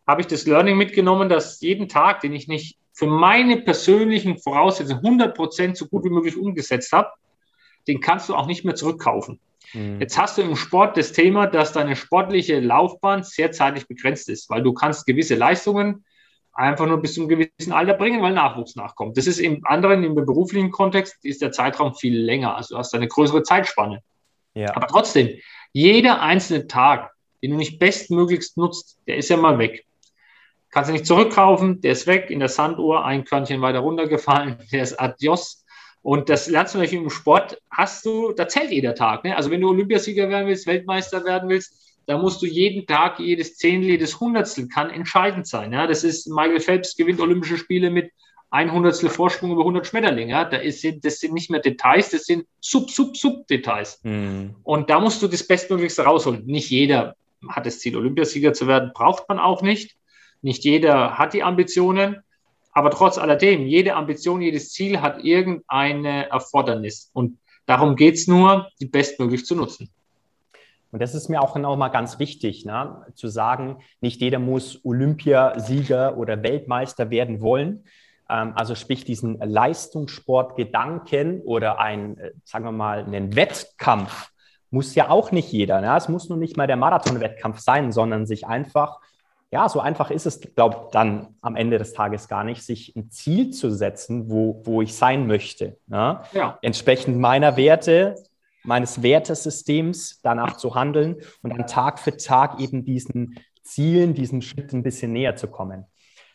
habe 0.05 0.21
ich 0.21 0.27
das 0.27 0.45
Learning 0.45 0.77
mitgenommen, 0.77 1.29
dass 1.29 1.61
jeden 1.61 1.87
Tag, 1.87 2.21
den 2.21 2.33
ich 2.33 2.47
nicht 2.47 2.77
für 2.93 3.07
meine 3.07 3.57
persönlichen 3.61 4.37
Voraussetzungen 4.37 5.03
100 5.03 5.35
Prozent 5.35 5.77
so 5.77 5.87
gut 5.87 6.03
wie 6.03 6.09
möglich 6.09 6.37
umgesetzt 6.37 6.91
habe, 6.91 7.09
den 7.87 7.99
kannst 7.99 8.29
du 8.29 8.35
auch 8.35 8.47
nicht 8.47 8.65
mehr 8.65 8.75
zurückkaufen. 8.75 9.39
Mhm. 9.73 9.99
Jetzt 9.99 10.17
hast 10.17 10.37
du 10.37 10.41
im 10.41 10.55
Sport 10.55 10.97
das 10.97 11.11
Thema, 11.11 11.47
dass 11.47 11.73
deine 11.73 11.95
sportliche 11.95 12.59
Laufbahn 12.59 13.23
sehr 13.23 13.51
zeitlich 13.51 13.87
begrenzt 13.87 14.29
ist, 14.29 14.49
weil 14.49 14.63
du 14.63 14.73
kannst 14.73 15.05
gewisse 15.05 15.35
Leistungen 15.35 16.05
einfach 16.53 16.85
nur 16.85 17.01
bis 17.01 17.13
zu 17.13 17.21
einem 17.21 17.29
gewissen 17.29 17.71
Alter 17.71 17.93
bringen, 17.93 18.21
weil 18.21 18.33
Nachwuchs 18.33 18.75
nachkommt. 18.75 19.17
Das 19.17 19.27
ist 19.27 19.39
im 19.39 19.61
anderen, 19.65 20.03
im 20.03 20.15
beruflichen 20.15 20.71
Kontext, 20.71 21.15
ist 21.23 21.41
der 21.41 21.51
Zeitraum 21.51 21.95
viel 21.95 22.17
länger. 22.17 22.55
Also 22.55 22.75
du 22.75 22.79
hast 22.79 22.93
eine 22.93 23.07
größere 23.07 23.43
Zeitspanne. 23.43 24.01
Ja. 24.53 24.75
Aber 24.75 24.87
trotzdem, 24.87 25.29
jeder 25.71 26.21
einzelne 26.21 26.67
Tag, 26.67 27.11
den 27.41 27.51
du 27.51 27.57
nicht 27.57 27.79
bestmöglichst 27.79 28.57
nutzt, 28.57 28.99
der 29.07 29.17
ist 29.17 29.29
ja 29.29 29.37
mal 29.37 29.57
weg. 29.59 29.85
Kannst 30.69 30.89
du 30.89 30.93
nicht 30.93 31.05
zurückkaufen, 31.05 31.81
der 31.81 31.93
ist 31.93 32.07
weg, 32.07 32.29
in 32.29 32.39
der 32.39 32.49
Sanduhr, 32.49 33.03
ein 33.05 33.25
Körnchen 33.25 33.61
weiter 33.61 33.79
runtergefallen, 33.79 34.57
der 34.71 34.83
ist 34.83 34.99
adios. 34.99 35.60
Und 36.03 36.29
das 36.29 36.47
lernst 36.47 36.73
du 36.73 36.79
natürlich 36.79 36.99
im 36.99 37.09
Sport, 37.09 37.61
hast 37.69 38.05
du, 38.05 38.31
da 38.31 38.47
zählt 38.47 38.71
jeder 38.71 38.95
Tag. 38.95 39.23
Ne? 39.23 39.35
Also 39.35 39.51
wenn 39.51 39.61
du 39.61 39.69
Olympiasieger 39.69 40.29
werden 40.29 40.47
willst, 40.47 40.65
Weltmeister 40.65 41.23
werden 41.25 41.49
willst, 41.49 41.99
da 42.07 42.17
musst 42.17 42.41
du 42.41 42.47
jeden 42.47 42.87
Tag, 42.87 43.19
jedes 43.19 43.57
Zehntel, 43.57 43.91
jedes 43.91 44.19
Hundertstel 44.19 44.67
kann 44.67 44.89
entscheidend 44.89 45.47
sein. 45.47 45.71
Ja? 45.71 45.85
Das 45.85 46.03
ist, 46.03 46.27
Michael 46.27 46.59
Phelps 46.59 46.95
gewinnt 46.95 47.19
Olympische 47.19 47.57
Spiele 47.57 47.91
mit 47.91 48.11
ein 48.49 48.71
Hundertstel 48.71 49.09
Vorsprung 49.09 49.51
über 49.51 49.61
100 49.61 49.85
Schmetterlinge. 49.85 50.31
Ja? 50.31 50.45
Da 50.45 50.57
ist, 50.57 50.83
das 51.03 51.19
sind 51.19 51.33
nicht 51.33 51.51
mehr 51.51 51.61
Details, 51.61 52.09
das 52.09 52.25
sind 52.25 52.47
Sub, 52.59 52.89
Sub, 52.89 53.15
Sub-Details. 53.15 53.99
Mhm. 54.03 54.55
Und 54.63 54.89
da 54.89 54.99
musst 54.99 55.21
du 55.21 55.27
das 55.27 55.45
Bestmöglichste 55.45 56.01
rausholen. 56.01 56.45
Nicht 56.47 56.71
jeder 56.71 57.15
hat 57.47 57.67
das 57.67 57.79
Ziel, 57.79 57.95
Olympiasieger 57.95 58.53
zu 58.53 58.67
werden, 58.67 58.91
braucht 58.93 59.29
man 59.29 59.39
auch 59.39 59.61
nicht. 59.61 59.95
Nicht 60.41 60.63
jeder 60.63 61.19
hat 61.19 61.33
die 61.33 61.43
Ambitionen. 61.43 62.23
Aber 62.71 62.89
trotz 62.89 63.17
alledem, 63.17 63.65
jede 63.65 63.95
Ambition, 63.95 64.41
jedes 64.41 64.71
Ziel 64.71 65.01
hat 65.01 65.23
irgendeine 65.23 66.29
Erfordernis. 66.29 67.09
Und 67.13 67.37
darum 67.65 67.95
geht 67.95 68.15
es 68.15 68.27
nur, 68.27 68.69
die 68.79 68.85
bestmöglich 68.85 69.45
zu 69.45 69.55
nutzen. 69.55 69.89
Und 70.91 71.01
das 71.01 71.15
ist 71.15 71.29
mir 71.29 71.41
auch 71.41 71.55
noch 71.55 71.77
mal 71.77 71.89
ganz 71.89 72.19
wichtig, 72.19 72.65
ne? 72.65 73.05
zu 73.15 73.29
sagen, 73.29 73.77
nicht 74.01 74.21
jeder 74.21 74.39
muss 74.39 74.83
Olympiasieger 74.83 76.17
oder 76.17 76.43
Weltmeister 76.43 77.09
werden 77.09 77.41
wollen. 77.41 77.85
Ähm, 78.29 78.53
also 78.55 78.75
sprich 78.75 79.05
diesen 79.05 79.39
Leistungssportgedanken 79.39 81.41
oder 81.41 81.79
ein, 81.79 82.17
äh, 82.17 82.31
sagen 82.43 82.65
wir 82.65 82.71
mal, 82.71 83.05
einen 83.05 83.35
Wettkampf 83.35 84.29
muss 84.69 84.95
ja 84.95 85.09
auch 85.09 85.31
nicht 85.31 85.51
jeder. 85.51 85.81
Ne? 85.81 85.95
Es 85.97 86.09
muss 86.09 86.29
nur 86.29 86.37
nicht 86.37 86.57
mal 86.57 86.67
der 86.67 86.77
Marathonwettkampf 86.77 87.59
sein, 87.59 87.91
sondern 87.91 88.25
sich 88.25 88.47
einfach, 88.47 88.99
ja, 89.51 89.67
so 89.67 89.81
einfach 89.81 90.11
ist 90.11 90.25
es, 90.25 90.39
glaube 90.55 90.77
ich, 90.77 90.91
dann 90.91 91.35
am 91.41 91.57
Ende 91.57 91.77
des 91.77 91.91
Tages 91.91 92.29
gar 92.29 92.45
nicht, 92.45 92.63
sich 92.63 92.95
ein 92.95 93.11
Ziel 93.11 93.51
zu 93.51 93.69
setzen, 93.69 94.29
wo, 94.29 94.61
wo 94.63 94.81
ich 94.81 94.95
sein 94.95 95.27
möchte. 95.27 95.77
Ne? 95.87 96.21
Ja. 96.31 96.57
Entsprechend 96.61 97.19
meiner 97.19 97.57
Werte, 97.57 98.15
meines 98.63 99.03
Wertesystems 99.03 100.21
danach 100.23 100.55
zu 100.55 100.73
handeln 100.75 101.17
und 101.41 101.49
dann 101.49 101.67
Tag 101.67 101.99
für 101.99 102.15
Tag 102.15 102.61
eben 102.61 102.85
diesen 102.85 103.39
Zielen, 103.61 104.13
diesen 104.13 104.41
Schritt 104.41 104.71
ein 104.71 104.83
bisschen 104.83 105.11
näher 105.11 105.35
zu 105.35 105.47
kommen. 105.47 105.85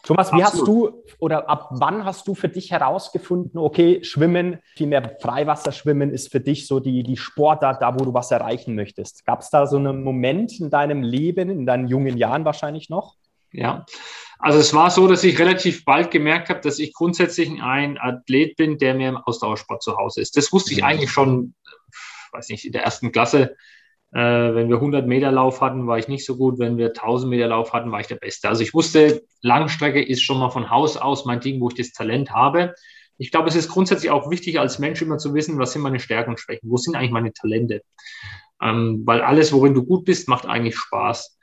Thomas, 0.06 0.32
wie 0.32 0.42
Absolut. 0.42 0.94
hast 0.94 1.06
du 1.08 1.14
oder 1.18 1.48
ab 1.50 1.68
wann 1.72 2.04
hast 2.04 2.28
du 2.28 2.36
für 2.36 2.48
dich 2.48 2.70
herausgefunden, 2.70 3.58
okay, 3.58 4.04
Schwimmen, 4.04 4.60
vielmehr 4.76 5.16
Freiwasserschwimmen 5.20 6.12
ist 6.12 6.30
für 6.30 6.38
dich 6.38 6.68
so 6.68 6.78
die, 6.78 7.02
die 7.02 7.16
Sportart, 7.16 7.82
da 7.82 7.92
wo 7.98 8.04
du 8.04 8.14
was 8.14 8.30
erreichen 8.30 8.76
möchtest? 8.76 9.26
Gab 9.26 9.40
es 9.40 9.50
da 9.50 9.66
so 9.66 9.76
einen 9.78 10.04
Moment 10.04 10.60
in 10.60 10.70
deinem 10.70 11.02
Leben, 11.02 11.50
in 11.50 11.66
deinen 11.66 11.88
jungen 11.88 12.16
Jahren 12.16 12.44
wahrscheinlich 12.44 12.88
noch? 12.88 13.16
Ja, 13.50 13.84
also 14.38 14.60
es 14.60 14.72
war 14.74 14.90
so, 14.90 15.08
dass 15.08 15.24
ich 15.24 15.40
relativ 15.40 15.84
bald 15.84 16.12
gemerkt 16.12 16.50
habe, 16.50 16.60
dass 16.60 16.78
ich 16.78 16.92
grundsätzlich 16.94 17.50
ein 17.60 17.98
Athlet 17.98 18.56
bin, 18.56 18.78
der 18.78 18.94
mir 18.94 19.08
im 19.08 19.16
Ausdauersport 19.16 19.82
zu 19.82 19.96
Hause 19.96 20.20
ist. 20.20 20.36
Das 20.36 20.52
wusste 20.52 20.72
ich 20.72 20.82
mhm. 20.82 20.84
eigentlich 20.84 21.10
schon, 21.10 21.54
weiß 22.30 22.48
nicht, 22.50 22.64
in 22.64 22.72
der 22.72 22.84
ersten 22.84 23.10
Klasse 23.10 23.56
äh, 24.12 24.54
wenn 24.54 24.68
wir 24.68 24.76
100 24.76 25.06
Meter 25.06 25.32
Lauf 25.32 25.60
hatten, 25.60 25.86
war 25.86 25.98
ich 25.98 26.08
nicht 26.08 26.24
so 26.24 26.36
gut. 26.36 26.58
Wenn 26.58 26.78
wir 26.78 26.88
1000 26.88 27.30
Meter 27.30 27.48
Lauf 27.48 27.72
hatten, 27.72 27.92
war 27.92 28.00
ich 28.00 28.06
der 28.06 28.16
Beste. 28.16 28.48
Also 28.48 28.62
ich 28.62 28.74
wusste, 28.74 29.22
Langstrecke 29.42 30.02
ist 30.02 30.22
schon 30.22 30.38
mal 30.38 30.50
von 30.50 30.70
Haus 30.70 30.96
aus 30.96 31.24
mein 31.24 31.40
Ding, 31.40 31.60
wo 31.60 31.68
ich 31.68 31.74
das 31.74 31.92
Talent 31.92 32.30
habe. 32.30 32.74
Ich 33.18 33.30
glaube, 33.30 33.48
es 33.48 33.56
ist 33.56 33.68
grundsätzlich 33.68 34.10
auch 34.10 34.30
wichtig, 34.30 34.60
als 34.60 34.78
Mensch 34.78 35.02
immer 35.02 35.18
zu 35.18 35.34
wissen, 35.34 35.58
was 35.58 35.72
sind 35.72 35.82
meine 35.82 36.00
Stärken 36.00 36.30
und 36.30 36.40
Schwächen, 36.40 36.70
wo 36.70 36.76
sind 36.76 36.94
eigentlich 36.96 37.10
meine 37.10 37.32
Talente. 37.32 37.82
Ähm, 38.62 39.02
weil 39.04 39.22
alles, 39.22 39.52
worin 39.52 39.74
du 39.74 39.84
gut 39.84 40.04
bist, 40.04 40.28
macht 40.28 40.46
eigentlich 40.46 40.76
Spaß. 40.76 41.38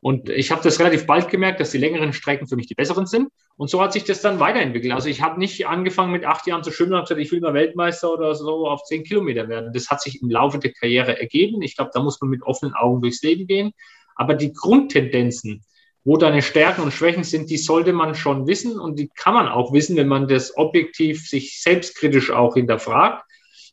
Und 0.00 0.28
ich 0.28 0.50
habe 0.50 0.62
das 0.62 0.78
relativ 0.78 1.06
bald 1.06 1.28
gemerkt, 1.28 1.60
dass 1.60 1.70
die 1.70 1.78
längeren 1.78 2.12
Strecken 2.12 2.46
für 2.46 2.56
mich 2.56 2.66
die 2.66 2.74
besseren 2.74 3.06
sind. 3.06 3.28
Und 3.58 3.68
so 3.68 3.82
hat 3.82 3.92
sich 3.92 4.04
das 4.04 4.20
dann 4.20 4.38
weiterentwickelt. 4.38 4.92
Also 4.92 5.08
ich 5.08 5.20
habe 5.20 5.40
nicht 5.40 5.66
angefangen 5.66 6.12
mit 6.12 6.24
acht 6.24 6.46
Jahren 6.46 6.62
zu 6.62 6.70
schwimmen 6.70 6.94
und 6.94 7.02
gesagt, 7.02 7.20
ich 7.20 7.32
will 7.32 7.40
mal 7.40 7.54
Weltmeister 7.54 8.12
oder 8.12 8.36
so 8.36 8.68
auf 8.68 8.84
zehn 8.84 9.02
Kilometer 9.02 9.48
werden. 9.48 9.72
Das 9.72 9.90
hat 9.90 10.00
sich 10.00 10.22
im 10.22 10.30
Laufe 10.30 10.60
der 10.60 10.72
Karriere 10.72 11.20
ergeben. 11.20 11.60
Ich 11.62 11.74
glaube, 11.76 11.90
da 11.92 12.00
muss 12.00 12.20
man 12.20 12.30
mit 12.30 12.44
offenen 12.44 12.74
Augen 12.74 13.02
durchs 13.02 13.20
Leben 13.22 13.48
gehen. 13.48 13.72
Aber 14.14 14.34
die 14.34 14.52
Grundtendenzen, 14.52 15.64
wo 16.04 16.16
deine 16.16 16.40
Stärken 16.40 16.82
und 16.82 16.92
Schwächen 16.92 17.24
sind, 17.24 17.50
die 17.50 17.56
sollte 17.56 17.92
man 17.92 18.14
schon 18.14 18.46
wissen 18.46 18.78
und 18.78 18.96
die 18.96 19.08
kann 19.08 19.34
man 19.34 19.48
auch 19.48 19.72
wissen, 19.72 19.96
wenn 19.96 20.08
man 20.08 20.28
das 20.28 20.56
objektiv 20.56 21.28
sich 21.28 21.60
selbstkritisch 21.60 22.30
auch 22.30 22.54
hinterfragt. 22.54 23.24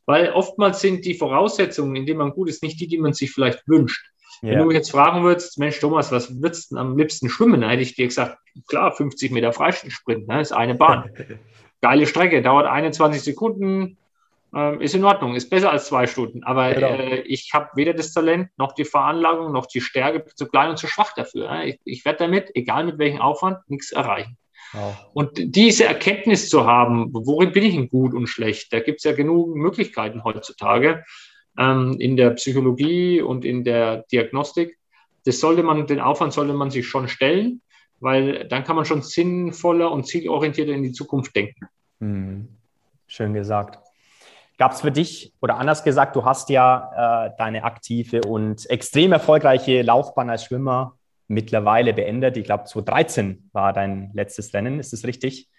Weil 0.08 0.32
oftmals 0.32 0.82
sind 0.82 1.06
die 1.06 1.14
Voraussetzungen, 1.14 1.96
in 1.96 2.08
denen 2.08 2.18
man 2.18 2.32
gut 2.32 2.50
ist, 2.50 2.64
nicht 2.64 2.80
die, 2.80 2.88
die 2.88 2.98
man 2.98 3.14
sich 3.14 3.32
vielleicht 3.32 3.68
wünscht. 3.68 4.04
Ja. 4.42 4.52
Wenn 4.52 4.60
du 4.60 4.66
mich 4.66 4.76
jetzt 4.76 4.92
fragen 4.92 5.24
würdest, 5.24 5.58
Mensch, 5.60 5.80
Thomas, 5.80 6.12
was 6.12 6.42
würdest 6.42 6.72
du 6.72 6.78
am 6.78 6.98
liebsten 6.98 7.30
schwimmen? 7.30 7.62
Da 7.62 7.70
hätte 7.70 7.82
ich 7.84 7.96
dir 7.96 8.08
gesagt, 8.08 8.38
klar, 8.68 8.92
50 8.92 9.32
Meter 9.32 9.54
Freisprint, 9.54 10.28
ne, 10.28 10.42
ist 10.42 10.52
eine 10.52 10.76
Bahn. 10.76 11.12
Geile 11.82 12.08
Strecke, 12.08 12.42
dauert 12.42 12.68
21 12.68 13.22
Sekunden, 13.22 13.98
äh, 14.54 14.84
ist 14.84 14.96
in 14.96 15.04
Ordnung, 15.04 15.36
ist 15.36 15.50
besser 15.50 15.72
als 15.72 15.88
zwei 15.88 16.08
Stunden. 16.08 16.44
Aber 16.44 16.74
genau. 16.74 16.88
äh, 16.88 17.22
ich 17.22 17.52
habe 17.54 17.70
weder 17.76 17.94
das 17.94 18.14
Talent, 18.14 18.50
noch 18.58 18.74
die 18.74 18.86
Veranlagung, 18.86 19.52
noch 19.52 19.66
die 19.66 19.82
Stärke, 19.82 20.26
zu 20.34 20.48
klein 20.48 20.72
und 20.72 20.78
zu 20.78 20.88
schwach 20.88 21.14
dafür. 21.14 21.52
Ne? 21.52 21.70
Ich, 21.70 21.80
ich 21.84 22.06
werde 22.06 22.20
damit, 22.20 22.52
egal 22.56 22.86
mit 22.86 22.98
welchem 22.98 23.22
Aufwand, 23.22 23.58
nichts 23.68 23.92
erreichen. 23.92 24.38
Wow. 24.74 24.96
Und 25.14 25.32
diese 25.36 25.86
Erkenntnis 25.86 26.50
zu 26.50 26.66
haben, 26.66 27.10
worin 27.14 27.52
bin 27.52 27.64
ich 27.64 27.76
denn 27.76 27.90
gut 27.90 28.14
und 28.14 28.28
schlecht, 28.28 28.74
da 28.74 28.80
gibt 28.80 29.00
es 29.00 29.04
ja 29.04 29.14
genug 29.14 29.56
Möglichkeiten 29.56 30.24
heutzutage 30.24 31.04
ähm, 31.58 31.96
in 32.00 32.18
der 32.18 32.32
Psychologie 32.32 33.22
und 33.22 33.46
in 33.46 33.64
der 33.64 34.04
Diagnostik. 34.12 34.78
Das 35.26 35.40
sollte 35.40 35.64
man, 35.64 35.88
den 35.88 36.00
Aufwand 36.00 36.34
sollte 36.34 36.54
man 36.54 36.70
sich 36.70 36.88
schon 36.88 37.08
stellen, 37.08 37.62
weil 38.00 38.48
dann 38.48 38.64
kann 38.64 38.76
man 38.76 38.86
schon 38.86 39.02
sinnvoller 39.02 39.92
und 39.92 40.06
zielorientierter 40.08 40.74
in 40.74 40.84
die 40.84 40.92
Zukunft 40.92 41.36
denken. 41.36 41.68
Hm. 42.00 42.48
Schön 43.08 43.34
gesagt. 43.34 43.80
Gab 44.58 44.72
es 44.72 44.82
für 44.82 44.92
dich, 44.92 45.34
oder 45.42 45.58
anders 45.58 45.84
gesagt, 45.84 46.16
du 46.16 46.24
hast 46.24 46.50
ja 46.50 47.26
äh, 47.28 47.32
deine 47.38 47.64
aktive 47.64 48.22
und 48.22 48.70
extrem 48.70 49.12
erfolgreiche 49.12 49.82
Laufbahn 49.82 50.30
als 50.30 50.46
Schwimmer 50.46 50.98
mittlerweile 51.28 51.94
beendet. 51.94 52.38
Ich 52.38 52.46
glaube, 52.46 52.66
2013 52.66 53.50
war 53.52 53.74
dein 53.74 54.12
letztes 54.14 54.54
Rennen, 54.54 54.80
ist 54.80 54.94
das 54.94 55.06
richtig? 55.06 55.50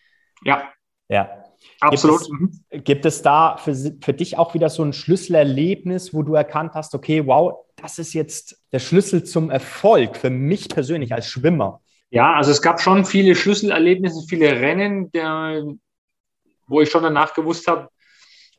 Ja. 0.44 0.70
Ja. 1.08 1.44
Absolut. 1.80 2.20
Gibt 2.20 2.54
es, 2.70 2.84
gibt 2.84 3.04
es 3.06 3.22
da 3.22 3.56
für, 3.56 3.75
für 3.75 4.12
dich 4.12 4.38
auch 4.38 4.54
wieder 4.54 4.68
so 4.68 4.82
ein 4.82 4.92
Schlüsselerlebnis, 4.92 6.14
wo 6.14 6.22
du 6.22 6.34
erkannt 6.34 6.72
hast, 6.75 6.94
okay, 6.94 7.26
wow, 7.26 7.66
das 7.76 7.98
ist 7.98 8.14
jetzt 8.14 8.62
der 8.72 8.78
Schlüssel 8.78 9.25
zum 9.25 9.50
Erfolg 9.50 10.16
für 10.16 10.30
mich 10.30 10.68
persönlich 10.68 11.12
als 11.12 11.28
Schwimmer? 11.28 11.80
Ja, 12.10 12.34
also 12.34 12.50
es 12.50 12.62
gab 12.62 12.80
schon 12.80 13.04
viele 13.04 13.34
Schlüsselerlebnisse, 13.34 14.26
viele 14.28 14.60
Rennen, 14.60 15.10
der, 15.12 15.64
wo 16.66 16.80
ich 16.80 16.90
schon 16.90 17.02
danach 17.02 17.34
gewusst 17.34 17.66
habe, 17.66 17.88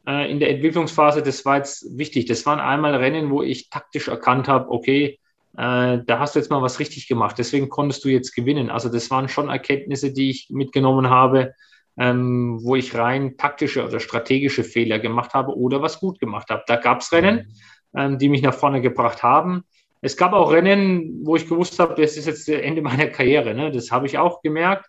äh, 0.08 0.32
in 0.32 0.40
der 0.40 0.50
Entwicklungsphase, 0.50 1.22
das 1.22 1.46
war 1.46 1.58
jetzt 1.58 1.86
wichtig. 1.98 2.26
Das 2.26 2.46
waren 2.46 2.60
einmal 2.60 2.96
Rennen, 2.96 3.30
wo 3.30 3.44
ich 3.44 3.70
taktisch 3.70 4.08
erkannt 4.08 4.48
habe, 4.48 4.70
okay, 4.70 5.20
äh, 5.58 6.00
da 6.06 6.20
hast 6.20 6.36
du 6.36 6.40
jetzt 6.40 6.50
mal 6.50 6.62
was 6.62 6.80
richtig 6.80 7.08
gemacht, 7.08 7.38
deswegen 7.38 7.70
konntest 7.70 8.06
du 8.06 8.10
jetzt 8.10 8.36
gewinnen. 8.36 8.70
Also 8.70 8.90
das 8.90 9.10
waren 9.10 9.28
schon 9.28 9.50
Erkenntnisse, 9.50 10.14
die 10.14 10.30
ich 10.30 10.48
mitgenommen 10.50 11.10
habe, 11.10 11.54
ähm, 11.98 12.60
wo 12.62 12.76
ich 12.76 12.96
rein 12.96 13.38
taktische 13.38 13.86
oder 13.86 14.00
strategische 14.00 14.64
Fehler 14.64 15.00
gemacht 15.00 15.34
habe 15.34 15.58
oder 15.58 15.82
was 15.82 16.00
gut 16.00 16.20
gemacht 16.20 16.50
habe. 16.50 16.64
Da 16.68 16.76
gab 16.76 17.02
es 17.02 17.12
Rennen, 17.12 17.54
ähm, 17.96 18.18
die 18.18 18.30
mich 18.30 18.42
nach 18.42 18.54
vorne 18.54 18.82
gebracht 18.82 19.24
haben. 19.24 19.64
Es 20.02 20.16
gab 20.16 20.34
auch 20.34 20.52
Rennen, 20.52 21.26
wo 21.26 21.36
ich 21.36 21.48
gewusst 21.48 21.80
habe, 21.80 22.00
das 22.00 22.18
ist 22.18 22.28
jetzt 22.28 22.48
das 22.48 22.56
Ende 22.56 22.82
meiner 22.82 23.08
Karriere. 23.08 23.54
Ne? 23.54 23.72
Das 23.72 23.92
habe 23.92 24.06
ich 24.06 24.18
auch 24.18 24.42
gemerkt. 24.42 24.86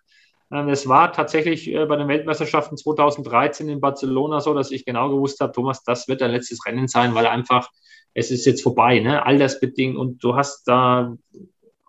Ähm, 0.51 0.69
es 0.69 0.87
war 0.87 1.11
tatsächlich 1.13 1.67
äh, 1.73 1.85
bei 1.85 1.95
den 1.95 2.07
Weltmeisterschaften 2.07 2.77
2013 2.77 3.69
in 3.69 3.81
Barcelona 3.81 4.39
so, 4.39 4.53
dass 4.53 4.71
ich 4.71 4.85
genau 4.85 5.09
gewusst 5.09 5.39
habe, 5.39 5.51
Thomas, 5.51 5.83
das 5.83 6.07
wird 6.07 6.21
dein 6.21 6.31
letztes 6.31 6.65
Rennen 6.65 6.87
sein, 6.87 7.15
weil 7.15 7.27
einfach 7.27 7.69
es 8.13 8.31
ist 8.31 8.45
jetzt 8.45 8.63
vorbei, 8.63 8.99
ne? 8.99 9.25
Altersbedingt 9.25 9.95
und 9.95 10.23
du 10.23 10.35
hast 10.35 10.63
da, 10.67 11.15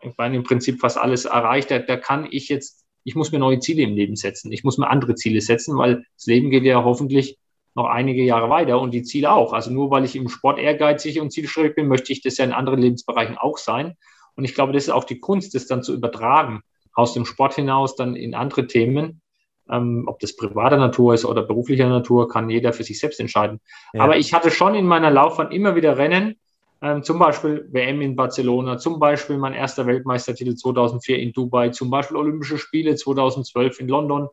ich 0.03 0.17
meine, 0.19 0.37
im 0.37 0.43
Prinzip 0.43 0.81
fast 0.81 0.99
alles 0.99 1.25
erreicht. 1.25 1.71
Da, 1.71 1.79
da 1.79 1.97
kann 1.97 2.29
ich 2.31 2.49
jetzt 2.49 2.80
ich 3.05 3.15
muss 3.15 3.33
mir 3.33 3.39
neue 3.39 3.59
Ziele 3.61 3.83
im 3.83 3.95
Leben 3.95 4.17
setzen. 4.17 4.53
Ich 4.53 4.65
muss 4.65 4.79
mir 4.79 4.91
andere 4.91 5.15
Ziele 5.15 5.41
setzen, 5.41 5.77
weil 5.79 6.05
das 6.17 6.27
Leben 6.27 6.51
geht 6.51 6.65
ja 6.65 6.85
hoffentlich 6.85 7.39
noch 7.75 7.87
einige 7.87 8.23
Jahre 8.23 8.51
weiter 8.51 8.81
und 8.81 8.93
die 8.93 9.03
Ziele 9.03 9.33
auch. 9.33 9.53
Also 9.53 9.71
nur 9.71 9.91
weil 9.91 10.05
ich 10.05 10.17
im 10.17 10.29
Sport 10.29 10.59
ehrgeizig 10.59 11.21
und 11.21 11.31
zielstrebig 11.31 11.77
bin, 11.77 11.89
möchte 11.89 12.13
ich 12.13 12.23
das 12.23 12.37
ja 12.37 12.45
in 12.45 12.53
anderen 12.53 12.81
Lebensbereichen 12.81 13.39
auch 13.39 13.59
sein. 13.59 13.97
Und 14.37 14.45
ich 14.45 14.55
glaube, 14.55 14.73
das 14.73 14.85
ist 14.85 14.91
auch 14.91 15.05
die 15.05 15.21
Kunst, 15.21 15.55
das 15.55 15.67
dann 15.67 15.83
zu 15.83 15.95
übertragen 15.95 16.63
aus 16.93 17.15
dem 17.15 17.25
Sport 17.25 17.55
hinaus 17.55 17.97
dann 17.97 18.17
in 18.17 18.35
andere 18.35 18.67
Themen. 18.67 19.23
Ähm, 19.71 20.05
ob 20.07 20.19
das 20.19 20.35
privater 20.35 20.77
Natur 20.77 21.15
ist 21.15 21.25
oder 21.25 21.43
beruflicher 21.43 21.89
Natur, 21.89 22.29
kann 22.29 22.51
jeder 22.51 22.73
für 22.73 22.83
sich 22.83 22.99
selbst 22.99 23.21
entscheiden. 23.21 23.61
Ja. 23.93 24.03
Aber 24.03 24.17
ich 24.17 24.35
hatte 24.35 24.51
schon 24.51 24.75
in 24.75 24.85
meiner 24.85 25.11
Laufbahn 25.11 25.53
immer 25.53 25.77
wieder 25.77 25.97
Rennen, 25.97 26.37
ähm, 26.83 27.03
zum 27.03 27.19
Beispiel 27.19 27.69
WM 27.71 28.01
in 28.01 28.17
Barcelona, 28.17 28.79
zum 28.79 28.99
Beispiel 28.99 29.37
mein 29.37 29.53
erster 29.53 29.87
Weltmeistertitel 29.87 30.55
2004 30.55 31.19
in 31.19 31.33
Dubai, 31.33 31.71
zum 31.71 31.91
Beispiel 31.91 32.17
Olympische 32.17 32.59
Spiele 32.59 32.95
2012 32.95 33.81
in 33.81 33.89
London, 33.89 34.29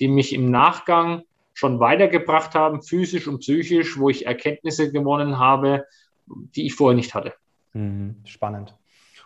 die 0.00 0.08
mich 0.08 0.32
im 0.32 0.50
Nachgang 0.50 1.22
schon 1.52 1.78
weitergebracht 1.78 2.54
haben, 2.54 2.82
physisch 2.82 3.28
und 3.28 3.38
psychisch, 3.38 3.98
wo 3.98 4.10
ich 4.10 4.26
Erkenntnisse 4.26 4.90
gewonnen 4.90 5.38
habe, 5.38 5.84
die 6.26 6.66
ich 6.66 6.74
vorher 6.74 6.96
nicht 6.96 7.14
hatte. 7.14 7.34
Mhm, 7.74 8.16
spannend. 8.24 8.74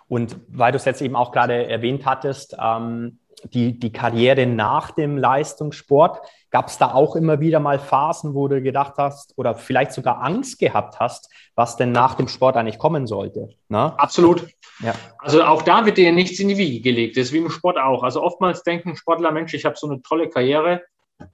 Und 0.08 0.36
weil 0.48 0.72
du 0.72 0.76
es 0.76 0.84
jetzt 0.84 1.00
eben 1.00 1.16
auch 1.16 1.32
gerade 1.32 1.66
erwähnt 1.66 2.04
hattest, 2.04 2.56
ähm, 2.62 3.18
die, 3.44 3.78
die 3.78 3.92
Karriere 3.92 4.46
nach 4.46 4.90
dem 4.90 5.16
Leistungssport, 5.16 6.20
gab 6.50 6.68
es 6.68 6.78
da 6.78 6.92
auch 6.94 7.16
immer 7.16 7.40
wieder 7.40 7.60
mal 7.60 7.78
Phasen, 7.78 8.34
wo 8.34 8.48
du 8.48 8.62
gedacht 8.62 8.94
hast 8.96 9.36
oder 9.36 9.54
vielleicht 9.54 9.92
sogar 9.92 10.22
Angst 10.22 10.58
gehabt 10.58 10.98
hast, 10.98 11.30
was 11.54 11.76
denn 11.76 11.92
nach 11.92 12.14
dem 12.14 12.28
Sport 12.28 12.56
eigentlich 12.56 12.78
kommen 12.78 13.06
sollte? 13.06 13.50
Ne? 13.68 13.98
Absolut. 13.98 14.46
Ja. 14.80 14.94
Also 15.18 15.42
auch 15.42 15.62
da 15.62 15.84
wird 15.84 15.98
dir 15.98 16.12
nichts 16.12 16.38
in 16.40 16.48
die 16.48 16.56
Wiege 16.56 16.80
gelegt. 16.80 17.16
Das 17.16 17.26
ist 17.26 17.32
wie 17.32 17.38
im 17.38 17.50
Sport 17.50 17.78
auch. 17.78 18.02
Also 18.02 18.22
oftmals 18.22 18.62
denken 18.62 18.96
Sportler, 18.96 19.32
Mensch, 19.32 19.52
ich 19.54 19.64
habe 19.64 19.76
so 19.76 19.88
eine 19.88 20.00
tolle 20.02 20.28
Karriere, 20.28 20.82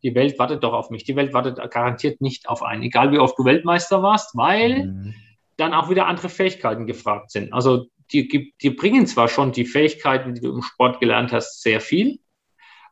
die 0.03 0.15
Welt 0.15 0.39
wartet 0.39 0.65
doch 0.65 0.73
auf 0.73 0.91
mich. 0.91 1.05
Die 1.05 1.17
Welt 1.17 1.33
wartet 1.35 1.59
garantiert 1.71 2.21
nicht 2.21 2.49
auf 2.49 2.63
einen, 2.63 2.83
egal 2.83 3.13
wie 3.13 3.19
oft 3.19 3.39
du 3.39 3.45
Weltmeister 3.45 4.03
warst, 4.03 4.37
weil 4.37 4.87
mhm. 4.87 5.15
dann 5.57 5.75
auch 5.75 5.91
wieder 5.91 6.07
andere 6.07 6.29
Fähigkeiten 6.29 6.87
gefragt 6.87 7.31
sind. 7.31 7.53
Also 7.53 7.87
die, 8.13 8.55
die 8.61 8.71
bringen 8.71 9.07
zwar 9.07 9.29
schon 9.29 9.53
die 9.53 9.65
Fähigkeiten, 9.65 10.35
die 10.35 10.41
du 10.41 10.53
im 10.53 10.63
Sport 10.63 11.01
gelernt 11.01 11.33
hast, 11.33 11.63
sehr 11.63 11.81
viel, 11.81 12.21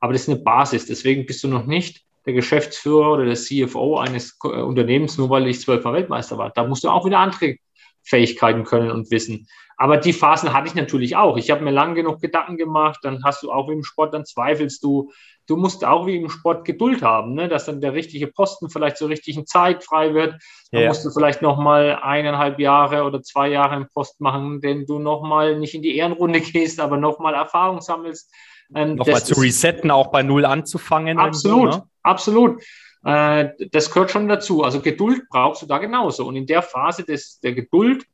aber 0.00 0.12
das 0.12 0.22
ist 0.22 0.28
eine 0.30 0.40
Basis. 0.40 0.86
Deswegen 0.86 1.26
bist 1.26 1.44
du 1.44 1.48
noch 1.48 1.66
nicht 1.66 2.04
der 2.26 2.32
Geschäftsführer 2.32 3.12
oder 3.12 3.24
der 3.24 3.34
CFO 3.34 3.98
eines 3.98 4.38
äh, 4.44 4.48
Unternehmens, 4.48 5.18
nur 5.18 5.30
weil 5.30 5.46
ich 5.46 5.60
zwölfmal 5.60 5.94
Weltmeister 5.94 6.38
war. 6.38 6.50
Da 6.50 6.66
musst 6.66 6.84
du 6.84 6.88
auch 6.88 7.04
wieder 7.04 7.18
andere 7.18 7.56
Fähigkeiten 8.02 8.64
können 8.64 8.90
und 8.90 9.10
wissen. 9.10 9.46
Aber 9.82 9.96
die 9.96 10.12
Phasen 10.12 10.52
hatte 10.52 10.68
ich 10.68 10.76
natürlich 10.76 11.16
auch. 11.16 11.36
Ich 11.36 11.50
habe 11.50 11.64
mir 11.64 11.72
lang 11.72 11.96
genug 11.96 12.20
Gedanken 12.20 12.56
gemacht, 12.56 13.00
dann 13.02 13.24
hast 13.24 13.42
du 13.42 13.50
auch 13.50 13.68
wie 13.68 13.72
im 13.72 13.82
Sport, 13.82 14.14
dann 14.14 14.24
zweifelst 14.24 14.84
du. 14.84 15.10
Du 15.48 15.56
musst 15.56 15.84
auch 15.84 16.06
wie 16.06 16.18
im 16.18 16.30
Sport 16.30 16.64
Geduld 16.64 17.02
haben, 17.02 17.34
ne? 17.34 17.48
dass 17.48 17.64
dann 17.64 17.80
der 17.80 17.92
richtige 17.92 18.28
Posten 18.28 18.70
vielleicht 18.70 18.96
zur 18.96 19.08
richtigen 19.08 19.44
Zeit 19.44 19.82
frei 19.82 20.14
wird. 20.14 20.36
Dann 20.70 20.82
ja. 20.82 20.86
musst 20.86 21.04
du 21.04 21.10
vielleicht 21.10 21.42
nochmal 21.42 21.98
eineinhalb 22.00 22.60
Jahre 22.60 23.02
oder 23.02 23.22
zwei 23.22 23.48
Jahre 23.48 23.74
im 23.74 23.88
Post 23.92 24.20
machen, 24.20 24.60
denn 24.60 24.86
du 24.86 25.00
nochmal 25.00 25.58
nicht 25.58 25.74
in 25.74 25.82
die 25.82 25.96
Ehrenrunde 25.96 26.40
gehst, 26.52 26.78
aber 26.78 26.96
nochmal 26.96 27.34
Erfahrung 27.34 27.80
sammelst. 27.80 28.32
Ähm, 28.76 28.94
nochmal 28.94 29.24
zu 29.24 29.34
resetten, 29.34 29.90
auch 29.90 30.12
bei 30.12 30.22
Null 30.22 30.44
anzufangen. 30.44 31.18
Absolut, 31.18 31.70
ne? 31.70 31.82
absolut. 32.04 32.62
Äh, 33.04 33.48
das 33.72 33.90
gehört 33.90 34.12
schon 34.12 34.28
dazu. 34.28 34.62
Also 34.62 34.80
Geduld 34.80 35.22
brauchst 35.28 35.62
du 35.62 35.66
da 35.66 35.78
genauso. 35.78 36.24
Und 36.24 36.36
in 36.36 36.46
der 36.46 36.62
Phase 36.62 37.02
des, 37.02 37.40
der 37.40 37.54
Geduld 37.54 38.04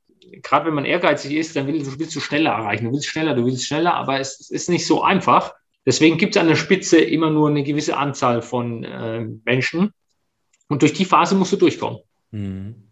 gerade 0.43 0.67
wenn 0.67 0.75
man 0.75 0.85
ehrgeizig 0.85 1.35
ist, 1.35 1.57
dann 1.57 1.67
willst, 1.67 1.99
willst, 1.99 2.17
du 2.17 2.21
schneller 2.21 2.51
erreichen. 2.51 2.87
Du 2.87 2.93
willst 2.93 3.07
schneller, 3.07 3.35
du 3.35 3.45
willst 3.45 3.67
schneller, 3.67 3.95
aber 3.95 4.21
es, 4.21 4.41
es 4.41 4.51
ist 4.51 4.69
nicht 4.69 4.87
so 4.87 5.03
einfach. 5.03 5.55
Deswegen 5.87 6.19
gibt 6.19 6.37
es 6.37 6.41
an 6.41 6.49
der 6.49 6.57
Spitze 6.57 6.99
immer 6.99 7.31
nur 7.31 7.49
eine 7.49 7.63
gewisse 7.63 7.97
Anzahl 7.97 8.43
von 8.43 8.85
äh, 8.85 9.27
Menschen. 9.45 9.93
Und 10.69 10.83
durch 10.83 10.93
die 10.93 11.05
Phase 11.05 11.35
musst 11.35 11.53
du 11.53 11.57
durchkommen. 11.57 12.01
Mhm. 12.31 12.88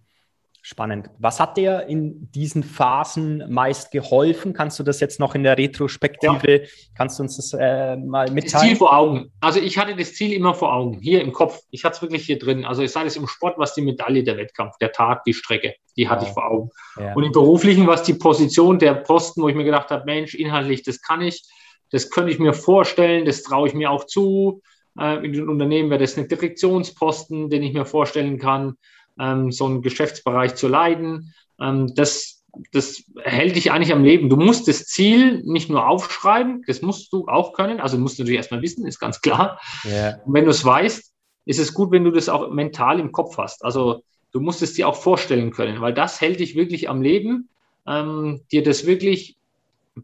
Spannend. 0.69 1.11
Was 1.21 1.39
hat 1.39 1.57
dir 1.57 1.87
in 1.87 2.29
diesen 2.33 2.65
Phasen 2.65 3.45
meist 3.49 3.93
geholfen? 3.93 4.53
Kannst 4.53 4.77
du 4.81 4.83
das 4.83 4.99
jetzt 4.99 5.21
noch 5.21 5.37
in 5.37 5.45
der 5.45 5.57
Retrospektive, 5.57 6.63
ja. 6.63 6.69
kannst 6.97 7.21
du 7.21 7.23
uns 7.23 7.37
das 7.37 7.53
äh, 7.53 7.95
mal 7.95 8.29
mitteilen? 8.33 8.53
Das 8.53 8.63
Ziel 8.63 8.75
vor 8.75 8.93
Augen. 8.93 9.31
Also 9.41 9.61
ich 9.61 9.79
hatte 9.79 9.95
das 9.95 10.15
Ziel 10.15 10.33
immer 10.33 10.55
vor 10.55 10.75
Augen, 10.75 10.99
hier 11.01 11.21
im 11.21 11.33
Kopf. 11.33 11.61
Ich 11.71 11.85
hatte 11.85 11.95
es 11.95 12.03
wirklich 12.03 12.27
hier 12.27 12.41
drin. 12.41 12.65
Also 12.65 12.85
sei 12.85 13.05
es 13.05 13.15
im 13.15 13.29
Sport, 13.29 13.59
was 13.59 13.75
die 13.75 13.81
Medaille, 13.81 14.25
der 14.25 14.39
Wettkampf, 14.39 14.77
der 14.79 14.91
Tag, 14.91 15.23
die 15.23 15.35
Strecke, 15.35 15.77
die 15.97 16.09
hatte 16.09 16.25
ja. 16.25 16.31
ich 16.31 16.35
vor 16.35 16.51
Augen. 16.51 16.71
Ja. 16.99 17.15
Und 17.15 17.23
im 17.23 17.31
Beruflichen, 17.31 17.87
was 17.87 18.03
die 18.03 18.15
Position 18.15 18.81
der 18.81 18.95
Posten, 18.95 19.43
wo 19.43 19.49
ich 19.49 19.55
mir 19.55 19.63
gedacht 19.63 19.93
habe, 19.93 20.05
Mensch, 20.05 20.35
inhaltlich, 20.35 20.83
das 20.83 21.01
kann 21.01 21.23
ich, 21.23 21.45
das 21.93 22.11
könnte 22.11 22.33
ich 22.33 22.41
mir 22.41 22.55
vorstellen, 22.55 23.25
das 23.25 23.45
traue 23.45 23.69
ich 23.69 23.75
mir 23.75 23.93
auch 23.93 24.05
zu. 24.07 24.63
Äh, 24.99 25.25
in 25.25 25.33
den 25.33 25.49
Unternehmen 25.49 25.91
wäre 25.91 26.01
das 26.01 26.19
ein 26.19 26.27
Direktionsposten, 26.27 27.51
den 27.51 27.63
ich 27.63 27.73
mir 27.73 27.87
vorstellen 27.87 28.41
kann 28.41 28.75
ähm, 29.19 29.53
so 29.53 29.67
einen 29.67 29.83
Geschäftsbereich 29.83 30.55
zu 30.55 30.69
leiten. 30.69 31.35
Ähm, 31.61 31.95
das, 31.95 32.45
das 32.73 33.05
hält 33.23 33.57
dich 33.57 33.73
eigentlich 33.73 33.93
am 33.93 34.05
Leben. 34.05 34.29
Du 34.29 34.37
musst 34.37 34.69
das 34.69 34.85
Ziel 34.87 35.43
nicht 35.45 35.69
nur 35.71 35.87
aufschreiben, 35.89 36.63
das 36.67 36.83
musst 36.83 37.13
du 37.13 37.27
auch 37.29 37.53
können. 37.53 37.81
Also 37.81 37.99
musst 37.99 38.19
du 38.19 38.23
natürlich 38.23 38.39
erstmal 38.39 38.63
wissen, 38.63 38.87
ist 38.87 38.99
ganz 38.99 39.21
klar. 39.21 39.61
Yeah. 39.85 40.21
Und 40.25 40.35
wenn 40.35 40.45
du 40.45 40.51
es 40.51 40.65
weißt, 40.65 41.13
ist 41.47 41.61
es 41.61 41.73
gut, 41.73 41.93
wenn 41.93 42.05
du 42.05 42.11
das 42.11 42.29
auch 42.29 42.51
mental 42.51 43.01
im 43.01 43.13
Kopf 43.13 43.39
hast. 43.39 43.65
Also 43.65 44.03
du 44.33 44.41
musst 44.41 44.63
es 44.63 44.75
dir 44.75 44.89
auch 44.89 44.97
vorstellen 44.97 45.51
können, 45.51 45.81
weil 45.81 45.95
das 45.95 46.21
hält 46.21 46.41
dich 46.41 46.57
wirklich 46.57 46.89
am 46.89 47.03
Leben, 47.03 47.49
ähm, 47.87 48.43
dir 48.51 48.63
das 48.63 48.87
wirklich 48.87 49.37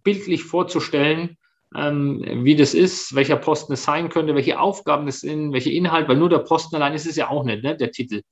bildlich 0.05 0.45
vorzustellen, 0.45 1.37
ähm, 1.75 2.23
wie 2.45 2.57
das 2.57 2.75
ist, 2.75 3.15
welcher 3.15 3.37
Posten 3.37 3.73
es 3.73 3.85
sein 3.85 4.09
könnte, 4.09 4.35
welche 4.35 4.61
Aufgaben 4.61 5.09
es 5.09 5.21
sind, 5.21 5.53
welche 5.53 5.71
Inhalte, 5.71 6.09
weil 6.09 6.17
nur 6.17 6.29
der 6.29 6.39
Posten 6.39 6.77
allein 6.77 6.95
ist 6.95 7.07
es 7.07 7.17
ja 7.17 7.29
auch 7.29 7.45
nicht, 7.45 7.63
ne, 7.63 7.77
der 7.77 7.91
Titel. 7.91 8.23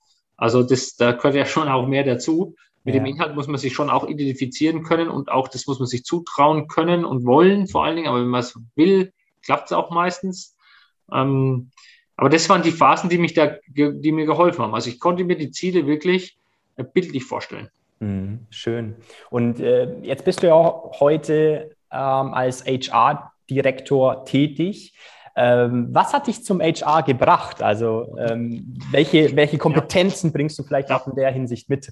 Also 0.40 0.62
das, 0.62 0.96
da 0.96 1.12
gehört 1.12 1.34
ja 1.34 1.44
schon 1.44 1.68
auch 1.68 1.86
mehr 1.86 2.02
dazu. 2.02 2.56
Mit 2.82 2.94
ja. 2.94 3.00
dem 3.00 3.06
Inhalt 3.06 3.34
muss 3.34 3.46
man 3.46 3.58
sich 3.58 3.74
schon 3.74 3.90
auch 3.90 4.08
identifizieren 4.08 4.82
können 4.82 5.10
und 5.10 5.30
auch 5.30 5.48
das 5.48 5.66
muss 5.66 5.78
man 5.78 5.86
sich 5.86 6.02
zutrauen 6.02 6.66
können 6.66 7.04
und 7.04 7.26
wollen 7.26 7.68
vor 7.68 7.84
allen 7.84 7.96
Dingen. 7.96 8.08
Aber 8.08 8.20
wenn 8.20 8.28
man 8.28 8.40
es 8.40 8.58
will, 8.74 9.12
klappt 9.44 9.66
es 9.66 9.72
auch 9.72 9.90
meistens. 9.90 10.56
Ähm, 11.12 11.70
aber 12.16 12.30
das 12.30 12.48
waren 12.48 12.62
die 12.62 12.72
Phasen, 12.72 13.10
die 13.10 13.18
mich 13.18 13.34
da, 13.34 13.56
die 13.68 14.12
mir 14.12 14.24
geholfen 14.24 14.62
haben. 14.62 14.74
Also 14.74 14.88
ich 14.88 14.98
konnte 14.98 15.24
mir 15.24 15.36
die 15.36 15.50
Ziele 15.50 15.86
wirklich 15.86 16.38
äh, 16.76 16.84
bildlich 16.84 17.24
vorstellen. 17.24 17.68
Mhm, 17.98 18.46
schön. 18.48 18.96
Und 19.28 19.60
äh, 19.60 19.98
jetzt 20.00 20.24
bist 20.24 20.42
du 20.42 20.46
ja 20.46 20.54
auch 20.54 21.00
heute 21.00 21.76
ähm, 21.92 22.32
als 22.32 22.64
HR-Direktor 22.64 24.24
tätig. 24.24 24.94
Ähm, 25.42 25.88
was 25.90 26.12
hat 26.12 26.26
dich 26.26 26.44
zum 26.44 26.60
HR 26.60 27.02
gebracht? 27.02 27.62
Also 27.62 28.14
ähm, 28.18 28.78
welche, 28.90 29.34
welche 29.34 29.56
Kompetenzen 29.56 30.32
bringst 30.32 30.58
du 30.58 30.64
vielleicht 30.64 30.90
auch 30.90 31.06
in 31.06 31.14
der 31.14 31.32
Hinsicht 31.32 31.70
mit? 31.70 31.90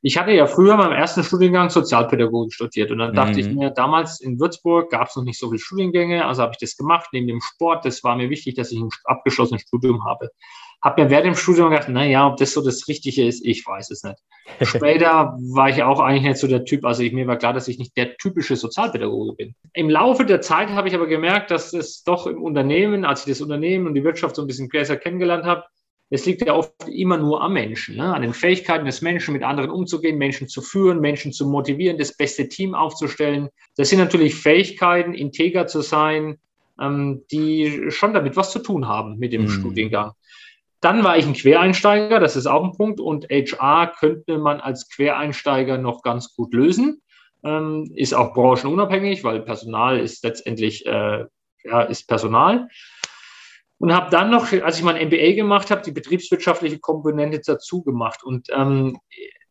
Ich 0.00 0.16
hatte 0.16 0.30
ja 0.30 0.46
früher 0.46 0.74
beim 0.78 0.92
ersten 0.92 1.22
Studiengang 1.22 1.68
Sozialpädagogik 1.68 2.54
studiert 2.54 2.90
und 2.90 2.98
dann 2.98 3.12
dachte 3.12 3.34
mhm. 3.34 3.38
ich 3.40 3.48
mir, 3.50 3.70
damals 3.70 4.20
in 4.20 4.40
Würzburg 4.40 4.90
gab 4.90 5.08
es 5.08 5.16
noch 5.16 5.24
nicht 5.24 5.38
so 5.38 5.48
viele 5.48 5.58
Studiengänge, 5.58 6.24
also 6.24 6.40
habe 6.40 6.52
ich 6.52 6.58
das 6.58 6.78
gemacht 6.78 7.08
neben 7.12 7.26
dem 7.26 7.42
Sport. 7.42 7.84
Das 7.84 8.02
war 8.04 8.16
mir 8.16 8.30
wichtig, 8.30 8.54
dass 8.54 8.72
ich 8.72 8.80
ein 8.80 8.88
abgeschlossenes 9.04 9.62
Studium 9.62 10.06
habe. 10.06 10.30
Habe 10.82 11.02
mir 11.02 11.10
während 11.10 11.26
dem 11.26 11.34
Studium 11.34 11.70
gedacht, 11.70 11.88
naja, 11.88 12.26
ob 12.26 12.36
das 12.36 12.52
so 12.52 12.64
das 12.64 12.86
Richtige 12.86 13.26
ist, 13.26 13.44
ich 13.44 13.66
weiß 13.66 13.90
es 13.90 14.04
nicht. 14.04 14.18
Später 14.62 15.36
war 15.52 15.68
ich 15.68 15.82
auch 15.82 16.00
eigentlich 16.00 16.22
nicht 16.22 16.38
so 16.38 16.46
der 16.46 16.64
Typ, 16.64 16.84
also 16.84 17.02
ich, 17.02 17.12
mir 17.12 17.26
war 17.26 17.36
klar, 17.36 17.52
dass 17.52 17.68
ich 17.68 17.78
nicht 17.78 17.96
der 17.96 18.16
typische 18.16 18.56
Sozialpädagoge 18.56 19.34
bin. 19.34 19.54
Im 19.74 19.90
Laufe 19.90 20.24
der 20.24 20.40
Zeit 20.40 20.68
habe 20.70 20.88
ich 20.88 20.94
aber 20.94 21.06
gemerkt, 21.06 21.50
dass 21.50 21.72
es 21.72 22.04
doch 22.04 22.26
im 22.26 22.42
Unternehmen, 22.42 23.04
als 23.04 23.20
ich 23.20 23.32
das 23.32 23.40
Unternehmen 23.40 23.86
und 23.86 23.94
die 23.94 24.04
Wirtschaft 24.04 24.36
so 24.36 24.42
ein 24.42 24.46
bisschen 24.46 24.68
besser 24.68 24.96
kennengelernt 24.96 25.44
habe, 25.44 25.64
es 26.10 26.24
liegt 26.24 26.46
ja 26.46 26.54
oft 26.54 26.72
immer 26.88 27.18
nur 27.18 27.42
am 27.42 27.52
Menschen, 27.52 27.96
ne? 27.96 28.14
an 28.14 28.22
den 28.22 28.32
Fähigkeiten 28.32 28.86
des 28.86 29.02
Menschen, 29.02 29.34
mit 29.34 29.42
anderen 29.42 29.70
umzugehen, 29.70 30.16
Menschen 30.16 30.48
zu 30.48 30.62
führen, 30.62 31.00
Menschen 31.00 31.32
zu 31.32 31.46
motivieren, 31.46 31.98
das 31.98 32.16
beste 32.16 32.48
Team 32.48 32.74
aufzustellen. 32.74 33.50
Das 33.76 33.90
sind 33.90 33.98
natürlich 33.98 34.34
Fähigkeiten, 34.34 35.12
integer 35.12 35.66
zu 35.66 35.82
sein, 35.82 36.38
ähm, 36.80 37.24
die 37.30 37.90
schon 37.90 38.14
damit 38.14 38.36
was 38.36 38.52
zu 38.52 38.60
tun 38.60 38.88
haben 38.88 39.18
mit 39.18 39.32
dem 39.34 39.42
mhm. 39.42 39.48
Studiengang. 39.48 40.12
Dann 40.80 41.02
war 41.02 41.18
ich 41.18 41.26
ein 41.26 41.34
Quereinsteiger, 41.34 42.20
das 42.20 42.36
ist 42.36 42.46
auch 42.46 42.64
ein 42.64 42.72
Punkt. 42.72 43.00
Und 43.00 43.26
HR 43.30 43.92
könnte 43.98 44.38
man 44.38 44.60
als 44.60 44.88
Quereinsteiger 44.88 45.78
noch 45.78 46.02
ganz 46.02 46.34
gut 46.34 46.54
lösen. 46.54 47.02
Ähm, 47.44 47.90
ist 47.94 48.14
auch 48.14 48.34
branchenunabhängig, 48.34 49.24
weil 49.24 49.40
Personal 49.40 49.98
ist 49.98 50.24
letztendlich 50.24 50.86
äh, 50.86 51.24
ja, 51.64 51.82
ist 51.82 52.08
Personal. 52.08 52.68
Und 53.78 53.94
habe 53.94 54.10
dann 54.10 54.30
noch, 54.30 54.52
als 54.52 54.78
ich 54.78 54.84
mein 54.84 55.06
MBA 55.06 55.34
gemacht 55.34 55.70
habe, 55.70 55.82
die 55.82 55.92
betriebswirtschaftliche 55.92 56.80
Komponente 56.80 57.40
dazu 57.44 57.82
gemacht. 57.82 58.24
Und 58.24 58.48
ähm, 58.52 58.98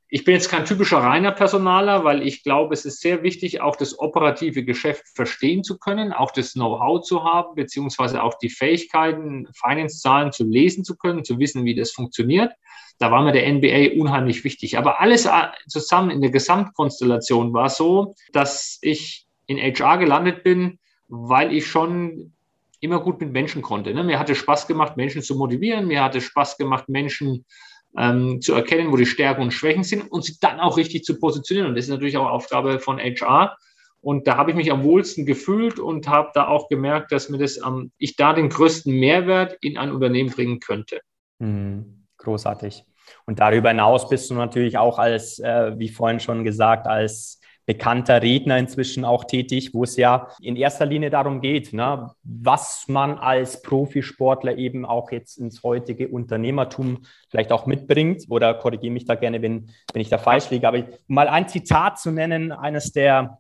ich 0.10 0.24
bin 0.24 0.36
jetzt 0.36 0.50
kein 0.50 0.64
typischer 0.64 1.00
reiner 1.00 1.32
Personaler, 1.32 2.06
weil 2.06 2.26
ich 2.26 2.44
glaube, 2.44 2.74
es 2.74 2.86
ist 2.86 3.02
sehr 3.02 3.24
wichtig, 3.24 3.60
auch 3.60 3.76
das 3.76 4.00
operative 4.00 4.64
Geschäft 4.64 5.04
verstehen 5.14 5.64
zu 5.64 5.78
können, 5.78 6.14
auch 6.14 6.32
das 6.32 6.54
Know-how 6.54 7.02
zu 7.02 7.26
haben, 7.26 7.56
beziehungsweise 7.56 8.24
auch 8.24 8.36
die 8.40 8.50
Fähigkeiten, 8.50 9.48
Finance-Zahlen 9.54 10.32
zu 10.32 10.46
lesen 10.46 10.86
zu 10.86 10.96
können, 10.96 11.26
zu 11.26 11.40
wissen, 11.40 11.66
wie 11.66 11.76
das 11.76 11.92
funktioniert. 11.92 12.54
Da 13.00 13.12
war 13.12 13.22
mir 13.22 13.34
der 13.34 13.52
NBA 13.52 14.02
unheimlich 14.02 14.44
wichtig. 14.46 14.78
Aber 14.78 15.02
alles 15.02 15.26
äh, 15.26 15.32
zusammen 15.68 16.10
in 16.10 16.22
der 16.22 16.32
Gesamtkonstellation 16.32 17.54
war 17.54 17.70
so, 17.70 18.16
dass 18.32 18.80
ich 18.82 19.28
in 19.46 19.58
HR 19.58 19.98
gelandet 19.98 20.44
bin, 20.44 20.80
weil 21.10 21.54
ich 21.54 21.68
schon 21.68 22.34
immer 22.80 23.00
gut 23.02 23.20
mit 23.20 23.32
Menschen 23.32 23.62
konnte. 23.62 23.94
Ne? 23.94 24.04
Mir 24.04 24.20
hatte 24.20 24.36
Spaß 24.36 24.68
gemacht, 24.68 24.98
Menschen 24.98 25.22
zu 25.22 25.36
motivieren. 25.36 25.88
Mir 25.88 26.04
hatte 26.04 26.22
Spaß 26.22 26.58
gemacht, 26.58 26.88
Menschen 26.88 27.46
ähm, 27.96 28.42
zu 28.42 28.54
erkennen, 28.54 28.92
wo 28.92 28.98
die 28.98 29.06
Stärken 29.06 29.42
und 29.42 29.52
Schwächen 29.52 29.84
sind 29.84 30.12
und 30.12 30.24
sie 30.24 30.38
dann 30.40 30.60
auch 30.60 30.78
richtig 30.78 31.04
zu 31.04 31.20
positionieren. 31.20 31.70
Und 31.70 31.76
das 31.76 31.86
ist 31.86 31.92
natürlich 31.92 32.18
auch 32.18 32.30
Aufgabe 32.30 32.80
von 32.80 33.00
HR. 33.00 33.58
Und 34.02 34.28
da 34.28 34.38
habe 34.38 34.52
ich 34.52 34.58
mich 34.58 34.72
am 34.72 34.84
wohlsten 34.84 35.26
gefühlt 35.26 35.80
und 35.80 36.08
habe 36.08 36.30
da 36.34 36.48
auch 36.48 36.70
gemerkt, 36.70 37.12
dass 37.12 37.30
mir 37.30 37.38
das 37.38 37.58
ähm, 37.66 37.92
ich 37.98 38.16
da 38.16 38.34
den 38.34 38.50
größten 38.50 38.94
Mehrwert 38.94 39.58
in 39.62 39.78
ein 39.78 39.92
Unternehmen 39.92 40.30
bringen 40.30 40.60
könnte. 40.60 41.00
Mhm, 41.40 42.06
großartig. 42.18 42.86
Und 43.26 43.40
darüber 43.40 43.70
hinaus 43.70 44.10
bist 44.10 44.30
du 44.30 44.36
natürlich 44.36 44.78
auch 44.78 45.00
als, 45.00 45.40
äh, 45.40 45.78
wie 45.78 45.90
vorhin 45.90 46.20
schon 46.20 46.44
gesagt, 46.44 46.88
als 46.88 47.40
bekannter 47.68 48.22
Redner 48.22 48.58
inzwischen 48.58 49.04
auch 49.04 49.26
tätig, 49.26 49.74
wo 49.74 49.84
es 49.84 49.98
ja 49.98 50.30
in 50.42 50.56
erster 50.56 50.86
Linie 50.86 51.10
darum 51.10 51.42
geht, 51.42 51.74
ne, 51.74 52.10
was 52.24 52.86
man 52.88 53.18
als 53.18 53.62
Profisportler 53.62 54.58
eben 54.58 54.86
auch 54.86 55.12
jetzt 55.12 55.38
ins 55.38 55.62
heutige 55.64 56.08
Unternehmertum 56.08 57.00
vielleicht 57.30 57.52
auch 57.52 57.66
mitbringt. 57.66 58.24
Oder 58.30 58.54
korrigiere 58.54 58.94
mich 58.94 59.06
da 59.06 59.16
gerne, 59.16 59.42
wenn, 59.42 59.70
wenn 59.92 60.02
ich 60.02 60.08
da 60.08 60.18
falsch 60.18 60.50
liege. 60.50 60.66
Aber 60.66 60.82
mal 61.08 61.28
ein 61.28 61.50
Zitat 61.50 62.00
zu 62.00 62.10
nennen, 62.10 62.54
eines 62.54 62.94
der 62.94 63.38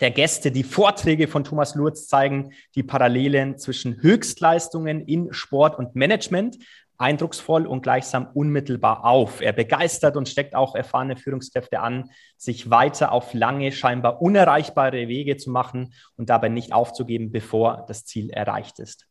der 0.00 0.12
Gäste, 0.12 0.52
die 0.52 0.62
Vorträge 0.62 1.26
von 1.26 1.42
Thomas 1.42 1.74
Lurz 1.74 2.06
zeigen 2.06 2.52
die 2.76 2.84
Parallelen 2.84 3.58
zwischen 3.58 4.00
Höchstleistungen 4.00 5.00
in 5.00 5.32
Sport 5.32 5.76
und 5.76 5.96
Management 5.96 6.56
eindrucksvoll 6.98 7.66
und 7.66 7.82
gleichsam 7.82 8.28
unmittelbar 8.34 9.04
auf. 9.04 9.40
Er 9.40 9.52
begeistert 9.52 10.16
und 10.16 10.28
steckt 10.28 10.54
auch 10.54 10.74
erfahrene 10.74 11.16
Führungskräfte 11.16 11.80
an, 11.80 12.10
sich 12.36 12.70
weiter 12.70 13.12
auf 13.12 13.34
lange, 13.34 13.72
scheinbar 13.72 14.20
unerreichbare 14.20 15.08
Wege 15.08 15.36
zu 15.36 15.50
machen 15.50 15.94
und 16.16 16.28
dabei 16.28 16.48
nicht 16.48 16.72
aufzugeben, 16.72 17.30
bevor 17.30 17.84
das 17.86 18.04
Ziel 18.04 18.30
erreicht 18.30 18.80
ist. 18.80 19.06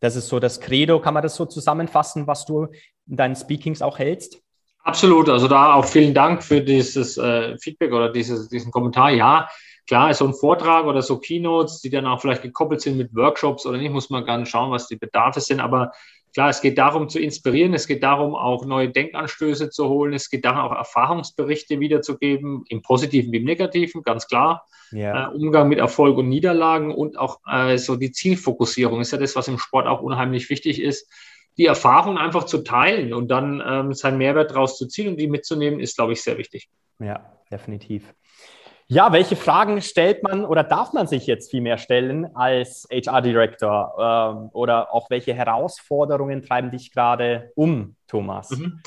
Das 0.00 0.16
ist 0.16 0.28
so 0.28 0.38
das 0.38 0.60
Credo. 0.60 1.00
Kann 1.00 1.14
man 1.14 1.22
das 1.22 1.34
so 1.34 1.44
zusammenfassen, 1.44 2.26
was 2.26 2.44
du 2.46 2.68
in 3.08 3.16
deinen 3.16 3.36
Speakings 3.36 3.82
auch 3.82 3.98
hältst? 3.98 4.40
Absolut. 4.84 5.28
Also 5.30 5.48
da 5.48 5.74
auch 5.74 5.86
vielen 5.86 6.12
Dank 6.14 6.42
für 6.42 6.60
dieses 6.60 7.16
äh, 7.16 7.56
Feedback 7.58 7.92
oder 7.92 8.12
dieses, 8.12 8.48
diesen 8.48 8.70
Kommentar. 8.70 9.10
Ja, 9.10 9.48
klar 9.86 10.12
so 10.12 10.26
ein 10.26 10.34
Vortrag 10.34 10.84
oder 10.84 11.00
so 11.00 11.18
Keynotes, 11.18 11.80
die 11.80 11.90
dann 11.90 12.06
auch 12.06 12.20
vielleicht 12.20 12.42
gekoppelt 12.42 12.82
sind 12.82 12.98
mit 12.98 13.14
Workshops 13.14 13.64
oder 13.66 13.78
nicht, 13.78 13.92
muss 13.92 14.10
man 14.10 14.24
gar 14.24 14.44
schauen, 14.44 14.70
was 14.70 14.86
die 14.86 14.96
Bedarfe 14.96 15.40
sind. 15.40 15.60
Aber 15.60 15.92
Klar, 16.34 16.48
es 16.48 16.60
geht 16.60 16.78
darum 16.78 17.08
zu 17.08 17.20
inspirieren, 17.20 17.74
es 17.74 17.86
geht 17.86 18.02
darum, 18.02 18.34
auch 18.34 18.66
neue 18.66 18.90
Denkanstöße 18.90 19.70
zu 19.70 19.88
holen, 19.88 20.12
es 20.12 20.28
geht 20.30 20.44
darum, 20.44 20.62
auch 20.62 20.76
Erfahrungsberichte 20.76 21.78
wiederzugeben, 21.78 22.64
im 22.68 22.82
Positiven 22.82 23.32
wie 23.32 23.36
im 23.36 23.44
Negativen, 23.44 24.02
ganz 24.02 24.26
klar. 24.26 24.66
Ja. 24.90 25.30
Äh, 25.30 25.34
Umgang 25.34 25.68
mit 25.68 25.78
Erfolg 25.78 26.18
und 26.18 26.28
Niederlagen 26.28 26.92
und 26.92 27.16
auch 27.16 27.38
äh, 27.48 27.78
so 27.78 27.94
die 27.94 28.10
Zielfokussierung 28.10 29.00
ist 29.00 29.12
ja 29.12 29.18
das, 29.18 29.36
was 29.36 29.46
im 29.46 29.58
Sport 29.58 29.86
auch 29.86 30.02
unheimlich 30.02 30.50
wichtig 30.50 30.82
ist. 30.82 31.08
Die 31.56 31.66
Erfahrung 31.66 32.18
einfach 32.18 32.44
zu 32.44 32.64
teilen 32.64 33.14
und 33.14 33.28
dann 33.28 33.62
ähm, 33.64 33.92
seinen 33.92 34.18
Mehrwert 34.18 34.50
daraus 34.50 34.76
zu 34.76 34.88
ziehen 34.88 35.10
und 35.10 35.20
die 35.20 35.28
mitzunehmen, 35.28 35.78
ist, 35.78 35.96
glaube 35.96 36.14
ich, 36.14 36.22
sehr 36.22 36.36
wichtig. 36.36 36.68
Ja, 36.98 37.38
definitiv. 37.48 38.12
Ja, 38.86 39.12
welche 39.12 39.34
Fragen 39.34 39.80
stellt 39.80 40.22
man 40.22 40.44
oder 40.44 40.62
darf 40.62 40.92
man 40.92 41.06
sich 41.06 41.26
jetzt 41.26 41.50
viel 41.50 41.62
mehr 41.62 41.78
stellen 41.78 42.26
als 42.36 42.86
HR-Director? 42.92 43.94
Ähm, 43.98 44.50
oder 44.52 44.92
auch 44.92 45.08
welche 45.08 45.32
Herausforderungen 45.32 46.42
treiben 46.42 46.70
dich 46.70 46.92
gerade 46.92 47.50
um, 47.54 47.96
Thomas? 48.08 48.50
Mhm. 48.50 48.82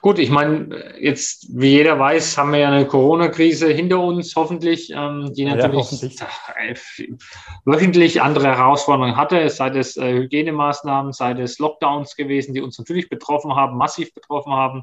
Gut, 0.00 0.18
ich 0.18 0.30
meine, 0.30 0.98
jetzt, 1.00 1.46
wie 1.50 1.68
jeder 1.68 1.98
weiß, 1.98 2.36
haben 2.36 2.52
wir 2.52 2.58
ja 2.58 2.68
eine 2.68 2.86
Corona-Krise 2.86 3.68
hinter 3.68 4.00
uns, 4.00 4.34
hoffentlich, 4.34 4.90
ähm, 4.90 5.32
die 5.34 5.44
natürlich 5.44 5.72
ja, 5.72 5.80
hoffentlich. 5.80 6.20
Äh, 6.56 7.08
wöchentlich 7.64 8.22
andere 8.22 8.46
Herausforderungen 8.46 9.16
hatte, 9.16 9.48
sei 9.50 9.68
es 9.68 9.96
äh, 9.96 10.12
Hygienemaßnahmen, 10.12 11.12
sei 11.12 11.32
es 11.32 11.58
Lockdowns 11.58 12.16
gewesen, 12.16 12.54
die 12.54 12.60
uns 12.60 12.78
natürlich 12.78 13.08
betroffen 13.08 13.54
haben, 13.54 13.76
massiv 13.76 14.12
betroffen 14.14 14.52
haben. 14.52 14.82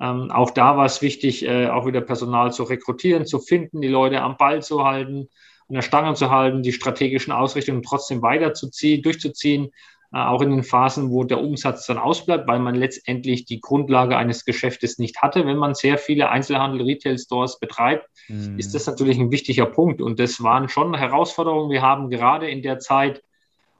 Ähm, 0.00 0.30
auch 0.30 0.50
da 0.50 0.76
war 0.76 0.86
es 0.86 1.02
wichtig, 1.02 1.44
äh, 1.44 1.68
auch 1.68 1.86
wieder 1.86 2.00
Personal 2.00 2.52
zu 2.52 2.62
rekrutieren, 2.62 3.26
zu 3.26 3.38
finden, 3.38 3.80
die 3.80 3.88
Leute 3.88 4.22
am 4.22 4.36
Ball 4.36 4.62
zu 4.62 4.84
halten, 4.84 5.28
an 5.68 5.74
der 5.74 5.82
Stange 5.82 6.14
zu 6.14 6.30
halten, 6.30 6.62
die 6.62 6.72
strategischen 6.72 7.32
Ausrichtungen 7.32 7.82
trotzdem 7.82 8.22
weiterzuziehen, 8.22 9.02
durchzuziehen, 9.02 9.70
äh, 10.12 10.18
auch 10.18 10.40
in 10.40 10.50
den 10.50 10.62
Phasen, 10.64 11.10
wo 11.10 11.24
der 11.24 11.40
Umsatz 11.40 11.86
dann 11.86 11.98
ausbleibt, 11.98 12.48
weil 12.48 12.60
man 12.60 12.74
letztendlich 12.74 13.44
die 13.44 13.60
Grundlage 13.60 14.16
eines 14.16 14.46
Geschäftes 14.46 14.98
nicht 14.98 15.20
hatte. 15.20 15.46
Wenn 15.46 15.58
man 15.58 15.74
sehr 15.74 15.98
viele 15.98 16.30
Einzelhandel, 16.30 16.82
Retail-Stores 16.82 17.60
betreibt, 17.60 18.08
mhm. 18.28 18.58
ist 18.58 18.74
das 18.74 18.86
natürlich 18.86 19.18
ein 19.18 19.30
wichtiger 19.30 19.66
Punkt. 19.66 20.00
Und 20.00 20.18
das 20.18 20.42
waren 20.42 20.70
schon 20.70 20.94
Herausforderungen. 20.94 21.70
Wir 21.70 21.82
haben 21.82 22.08
gerade 22.08 22.48
in 22.48 22.62
der 22.62 22.78
Zeit 22.78 23.22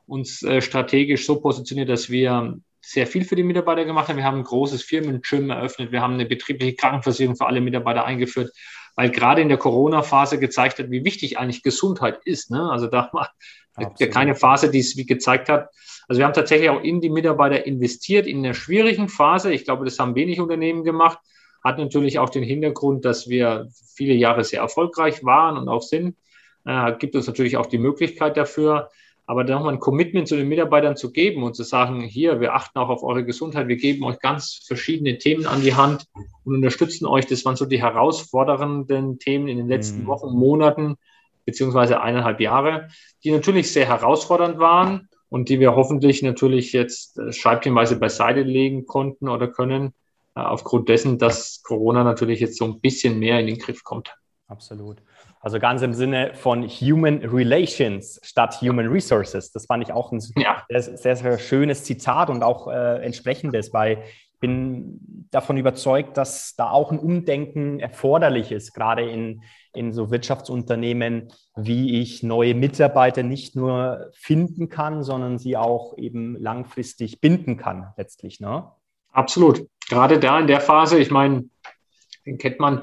uns 0.06 0.42
äh, 0.42 0.60
strategisch 0.60 1.24
so 1.24 1.40
positioniert, 1.40 1.88
dass 1.88 2.10
wir 2.10 2.60
sehr 2.80 3.06
viel 3.06 3.24
für 3.24 3.36
die 3.36 3.42
Mitarbeiter 3.42 3.84
gemacht 3.84 4.08
haben. 4.08 4.16
Wir 4.16 4.24
haben 4.24 4.38
ein 4.38 4.44
großes 4.44 4.82
Firmen-Gym 4.82 5.50
eröffnet. 5.50 5.92
Wir 5.92 6.00
haben 6.00 6.14
eine 6.14 6.26
betriebliche 6.26 6.74
Krankenversicherung 6.74 7.36
für 7.36 7.46
alle 7.46 7.60
Mitarbeiter 7.60 8.04
eingeführt, 8.04 8.52
weil 8.96 9.10
gerade 9.10 9.42
in 9.42 9.48
der 9.48 9.58
Corona-Phase 9.58 10.38
gezeigt 10.38 10.78
hat, 10.78 10.90
wie 10.90 11.04
wichtig 11.04 11.38
eigentlich 11.38 11.62
Gesundheit 11.62 12.20
ist. 12.24 12.50
Ne? 12.50 12.70
Also 12.70 12.86
da 12.86 13.10
war 13.12 13.30
ja 13.76 14.06
keine 14.08 14.34
Phase, 14.34 14.70
die 14.70 14.80
es 14.80 14.96
wie 14.96 15.06
gezeigt 15.06 15.48
hat. 15.48 15.68
Also 16.08 16.18
wir 16.18 16.26
haben 16.26 16.34
tatsächlich 16.34 16.70
auch 16.70 16.82
in 16.82 17.00
die 17.00 17.10
Mitarbeiter 17.10 17.66
investiert 17.66 18.26
in 18.26 18.38
einer 18.38 18.54
schwierigen 18.54 19.08
Phase. 19.08 19.52
Ich 19.52 19.64
glaube, 19.64 19.84
das 19.84 19.98
haben 19.98 20.14
wenig 20.14 20.40
Unternehmen 20.40 20.82
gemacht. 20.82 21.18
Hat 21.62 21.78
natürlich 21.78 22.18
auch 22.18 22.30
den 22.30 22.42
Hintergrund, 22.42 23.04
dass 23.04 23.28
wir 23.28 23.68
viele 23.94 24.14
Jahre 24.14 24.42
sehr 24.44 24.60
erfolgreich 24.60 25.22
waren 25.24 25.56
und 25.56 25.68
auch 25.68 25.82
sind. 25.82 26.16
Äh, 26.64 26.94
gibt 26.98 27.14
uns 27.14 27.26
natürlich 27.26 27.56
auch 27.56 27.66
die 27.66 27.78
Möglichkeit 27.78 28.36
dafür. 28.36 28.90
Aber 29.30 29.44
dann 29.44 29.58
nochmal 29.58 29.74
ein 29.74 29.78
Commitment 29.78 30.26
zu 30.26 30.34
den 30.34 30.48
Mitarbeitern 30.48 30.96
zu 30.96 31.12
geben 31.12 31.44
und 31.44 31.54
zu 31.54 31.62
sagen, 31.62 32.00
hier, 32.00 32.40
wir 32.40 32.52
achten 32.52 32.76
auch 32.80 32.88
auf 32.88 33.04
eure 33.04 33.24
Gesundheit, 33.24 33.68
wir 33.68 33.76
geben 33.76 34.02
euch 34.02 34.18
ganz 34.18 34.64
verschiedene 34.66 35.18
Themen 35.18 35.46
an 35.46 35.62
die 35.62 35.76
Hand 35.76 36.06
und 36.42 36.56
unterstützen 36.56 37.06
euch. 37.06 37.26
Das 37.26 37.44
waren 37.44 37.54
so 37.54 37.64
die 37.64 37.80
herausfordernden 37.80 39.20
Themen 39.20 39.46
in 39.46 39.56
den 39.56 39.68
letzten 39.68 40.02
mhm. 40.02 40.06
Wochen, 40.08 40.36
Monaten, 40.36 40.96
beziehungsweise 41.44 42.00
eineinhalb 42.00 42.40
Jahre, 42.40 42.88
die 43.22 43.30
natürlich 43.30 43.72
sehr 43.72 43.86
herausfordernd 43.86 44.58
waren 44.58 45.08
und 45.28 45.48
die 45.48 45.60
wir 45.60 45.76
hoffentlich 45.76 46.24
natürlich 46.24 46.72
jetzt 46.72 47.16
äh, 47.16 47.32
scheibchenweise 47.32 48.00
beiseite 48.00 48.42
legen 48.42 48.84
konnten 48.84 49.28
oder 49.28 49.46
können, 49.46 49.94
äh, 50.34 50.40
aufgrund 50.40 50.88
dessen, 50.88 51.18
dass 51.18 51.62
Corona 51.62 52.02
natürlich 52.02 52.40
jetzt 52.40 52.58
so 52.58 52.64
ein 52.64 52.80
bisschen 52.80 53.20
mehr 53.20 53.38
in 53.38 53.46
den 53.46 53.58
Griff 53.58 53.84
kommt. 53.84 54.12
Absolut. 54.48 54.96
Also 55.42 55.58
ganz 55.58 55.80
im 55.80 55.94
Sinne 55.94 56.34
von 56.34 56.68
Human 56.68 57.24
Relations 57.24 58.20
statt 58.22 58.60
Human 58.60 58.86
Resources. 58.88 59.52
Das 59.52 59.64
fand 59.64 59.82
ich 59.82 59.92
auch 59.92 60.12
ein 60.12 60.20
ja. 60.36 60.62
sehr, 60.68 60.96
sehr, 60.98 61.16
sehr, 61.16 61.38
schönes 61.38 61.82
Zitat 61.84 62.28
und 62.28 62.42
auch 62.42 62.68
äh, 62.68 63.02
entsprechendes, 63.02 63.72
weil 63.72 64.02
ich 64.04 64.38
bin 64.38 65.26
davon 65.30 65.56
überzeugt, 65.56 66.18
dass 66.18 66.56
da 66.56 66.70
auch 66.70 66.92
ein 66.92 66.98
Umdenken 66.98 67.80
erforderlich 67.80 68.52
ist, 68.52 68.74
gerade 68.74 69.08
in, 69.08 69.42
in 69.72 69.92
so 69.92 70.10
Wirtschaftsunternehmen, 70.10 71.32
wie 71.56 72.00
ich 72.00 72.22
neue 72.22 72.54
Mitarbeiter 72.54 73.22
nicht 73.22 73.56
nur 73.56 74.10
finden 74.12 74.68
kann, 74.68 75.02
sondern 75.02 75.38
sie 75.38 75.56
auch 75.56 75.96
eben 75.96 76.36
langfristig 76.36 77.20
binden 77.20 77.56
kann, 77.56 77.92
letztlich. 77.96 78.40
Ne? 78.40 78.70
Absolut. 79.12 79.66
Gerade 79.88 80.18
da 80.18 80.38
in 80.38 80.46
der 80.46 80.60
Phase, 80.60 80.98
ich 80.98 81.10
meine, 81.10 81.44
den 82.26 82.36
kennt 82.36 82.60
man 82.60 82.82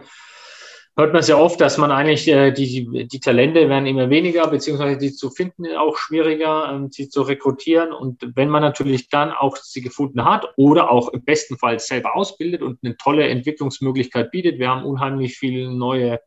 hört 0.97 1.13
man 1.13 1.21
sehr 1.21 1.39
oft, 1.39 1.61
dass 1.61 1.77
man 1.77 1.91
eigentlich 1.91 2.27
äh, 2.27 2.51
die, 2.51 3.07
die 3.07 3.19
Talente 3.19 3.69
werden 3.69 3.85
immer 3.85 4.09
weniger, 4.09 4.47
beziehungsweise 4.47 4.97
die 4.97 5.13
zu 5.13 5.29
finden 5.29 5.67
auch 5.77 5.95
schwieriger, 5.95 6.71
ähm, 6.73 6.89
sie 6.91 7.07
zu 7.07 7.21
rekrutieren. 7.21 7.93
Und 7.93 8.31
wenn 8.35 8.49
man 8.49 8.63
natürlich 8.63 9.07
dann 9.09 9.31
auch 9.31 9.55
sie 9.57 9.81
gefunden 9.81 10.25
hat 10.25 10.51
oder 10.57 10.89
auch 10.89 11.09
im 11.09 11.23
besten 11.23 11.57
Fall 11.57 11.79
selber 11.79 12.15
ausbildet 12.15 12.63
und 12.63 12.79
eine 12.83 12.97
tolle 12.97 13.27
Entwicklungsmöglichkeit 13.27 14.31
bietet, 14.31 14.57
wir 14.57 14.69
haben 14.69 14.85
unheimlich 14.85 15.37
viele 15.37 15.71
neue, 15.71 16.19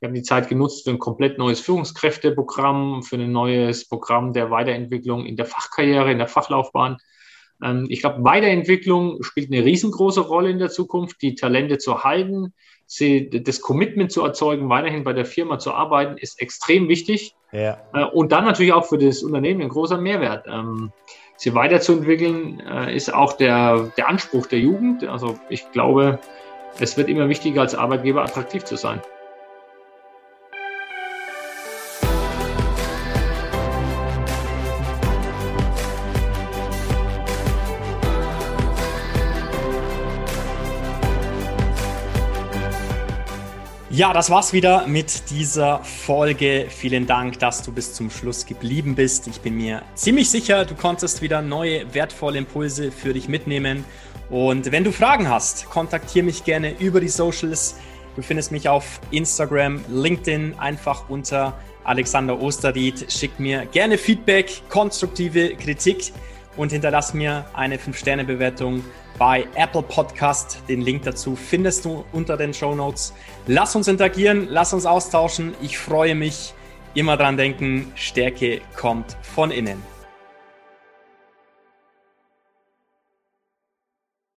wir 0.00 0.08
haben 0.08 0.14
die 0.14 0.22
Zeit 0.22 0.48
genutzt 0.48 0.84
für 0.84 0.90
ein 0.90 0.98
komplett 0.98 1.36
neues 1.36 1.60
Führungskräfteprogramm, 1.60 3.02
für 3.02 3.16
ein 3.16 3.30
neues 3.30 3.86
Programm 3.86 4.32
der 4.32 4.50
Weiterentwicklung 4.50 5.26
in 5.26 5.36
der 5.36 5.46
Fachkarriere, 5.46 6.10
in 6.10 6.18
der 6.18 6.28
Fachlaufbahn. 6.28 6.96
Ähm, 7.62 7.86
ich 7.90 8.00
glaube, 8.00 8.24
Weiterentwicklung 8.24 9.22
spielt 9.22 9.52
eine 9.52 9.66
riesengroße 9.66 10.22
Rolle 10.22 10.48
in 10.48 10.58
der 10.58 10.70
Zukunft, 10.70 11.20
die 11.20 11.34
Talente 11.34 11.76
zu 11.76 12.04
halten 12.04 12.54
sie, 12.86 13.30
das 13.30 13.60
Commitment 13.60 14.12
zu 14.12 14.22
erzeugen, 14.22 14.68
weiterhin 14.68 15.04
bei 15.04 15.12
der 15.12 15.24
Firma 15.24 15.58
zu 15.58 15.72
arbeiten, 15.72 16.16
ist 16.18 16.40
extrem 16.40 16.88
wichtig. 16.88 17.34
Ja. 17.52 17.78
Äh, 17.92 18.04
und 18.04 18.32
dann 18.32 18.44
natürlich 18.44 18.72
auch 18.72 18.86
für 18.86 18.98
das 18.98 19.22
Unternehmen 19.22 19.62
ein 19.62 19.68
großer 19.68 19.98
Mehrwert. 19.98 20.46
Ähm, 20.48 20.92
sie 21.36 21.54
weiterzuentwickeln 21.54 22.60
äh, 22.60 22.94
ist 22.94 23.12
auch 23.12 23.34
der, 23.34 23.92
der 23.96 24.08
Anspruch 24.08 24.46
der 24.46 24.58
Jugend. 24.58 25.04
Also 25.04 25.38
ich 25.48 25.70
glaube, 25.72 26.18
es 26.80 26.96
wird 26.96 27.08
immer 27.08 27.28
wichtiger, 27.28 27.62
als 27.62 27.74
Arbeitgeber 27.74 28.22
attraktiv 28.22 28.64
zu 28.64 28.76
sein. 28.76 29.00
Ja, 43.96 44.12
das 44.12 44.28
war's 44.28 44.52
wieder 44.52 44.88
mit 44.88 45.30
dieser 45.30 45.78
Folge. 45.84 46.66
Vielen 46.68 47.06
Dank, 47.06 47.38
dass 47.38 47.62
du 47.62 47.70
bis 47.70 47.94
zum 47.94 48.10
Schluss 48.10 48.44
geblieben 48.44 48.96
bist. 48.96 49.28
Ich 49.28 49.40
bin 49.40 49.56
mir 49.56 49.82
ziemlich 49.94 50.28
sicher, 50.30 50.64
du 50.64 50.74
konntest 50.74 51.22
wieder 51.22 51.42
neue 51.42 51.94
wertvolle 51.94 52.38
Impulse 52.38 52.90
für 52.90 53.12
dich 53.12 53.28
mitnehmen. 53.28 53.84
Und 54.30 54.72
wenn 54.72 54.82
du 54.82 54.90
Fragen 54.90 55.28
hast, 55.28 55.70
kontaktiere 55.70 56.24
mich 56.24 56.42
gerne 56.42 56.76
über 56.80 56.98
die 56.98 57.08
Socials. 57.08 57.76
Du 58.16 58.22
findest 58.22 58.50
mich 58.50 58.68
auf 58.68 58.98
Instagram, 59.12 59.84
LinkedIn, 59.88 60.58
einfach 60.58 61.08
unter 61.08 61.56
Alexander 61.84 62.42
Osterried. 62.42 63.12
Schick 63.12 63.38
mir 63.38 63.64
gerne 63.66 63.96
Feedback, 63.96 64.62
konstruktive 64.70 65.54
Kritik 65.54 66.12
und 66.56 66.72
hinterlass 66.72 67.14
mir 67.14 67.44
eine 67.54 67.76
5-Sterne-Bewertung 67.76 68.82
bei 69.18 69.46
Apple 69.54 69.82
Podcast. 69.82 70.62
Den 70.68 70.80
Link 70.80 71.02
dazu 71.02 71.36
findest 71.36 71.84
du 71.84 72.04
unter 72.12 72.36
den 72.36 72.52
Show 72.52 72.74
Notes. 72.74 73.14
Lass 73.46 73.76
uns 73.76 73.88
interagieren, 73.88 74.48
lass 74.50 74.72
uns 74.72 74.86
austauschen. 74.86 75.54
Ich 75.60 75.78
freue 75.78 76.14
mich. 76.14 76.54
Immer 76.94 77.16
dran 77.16 77.36
denken, 77.36 77.92
Stärke 77.96 78.60
kommt 78.76 79.16
von 79.22 79.50
innen. 79.50 79.93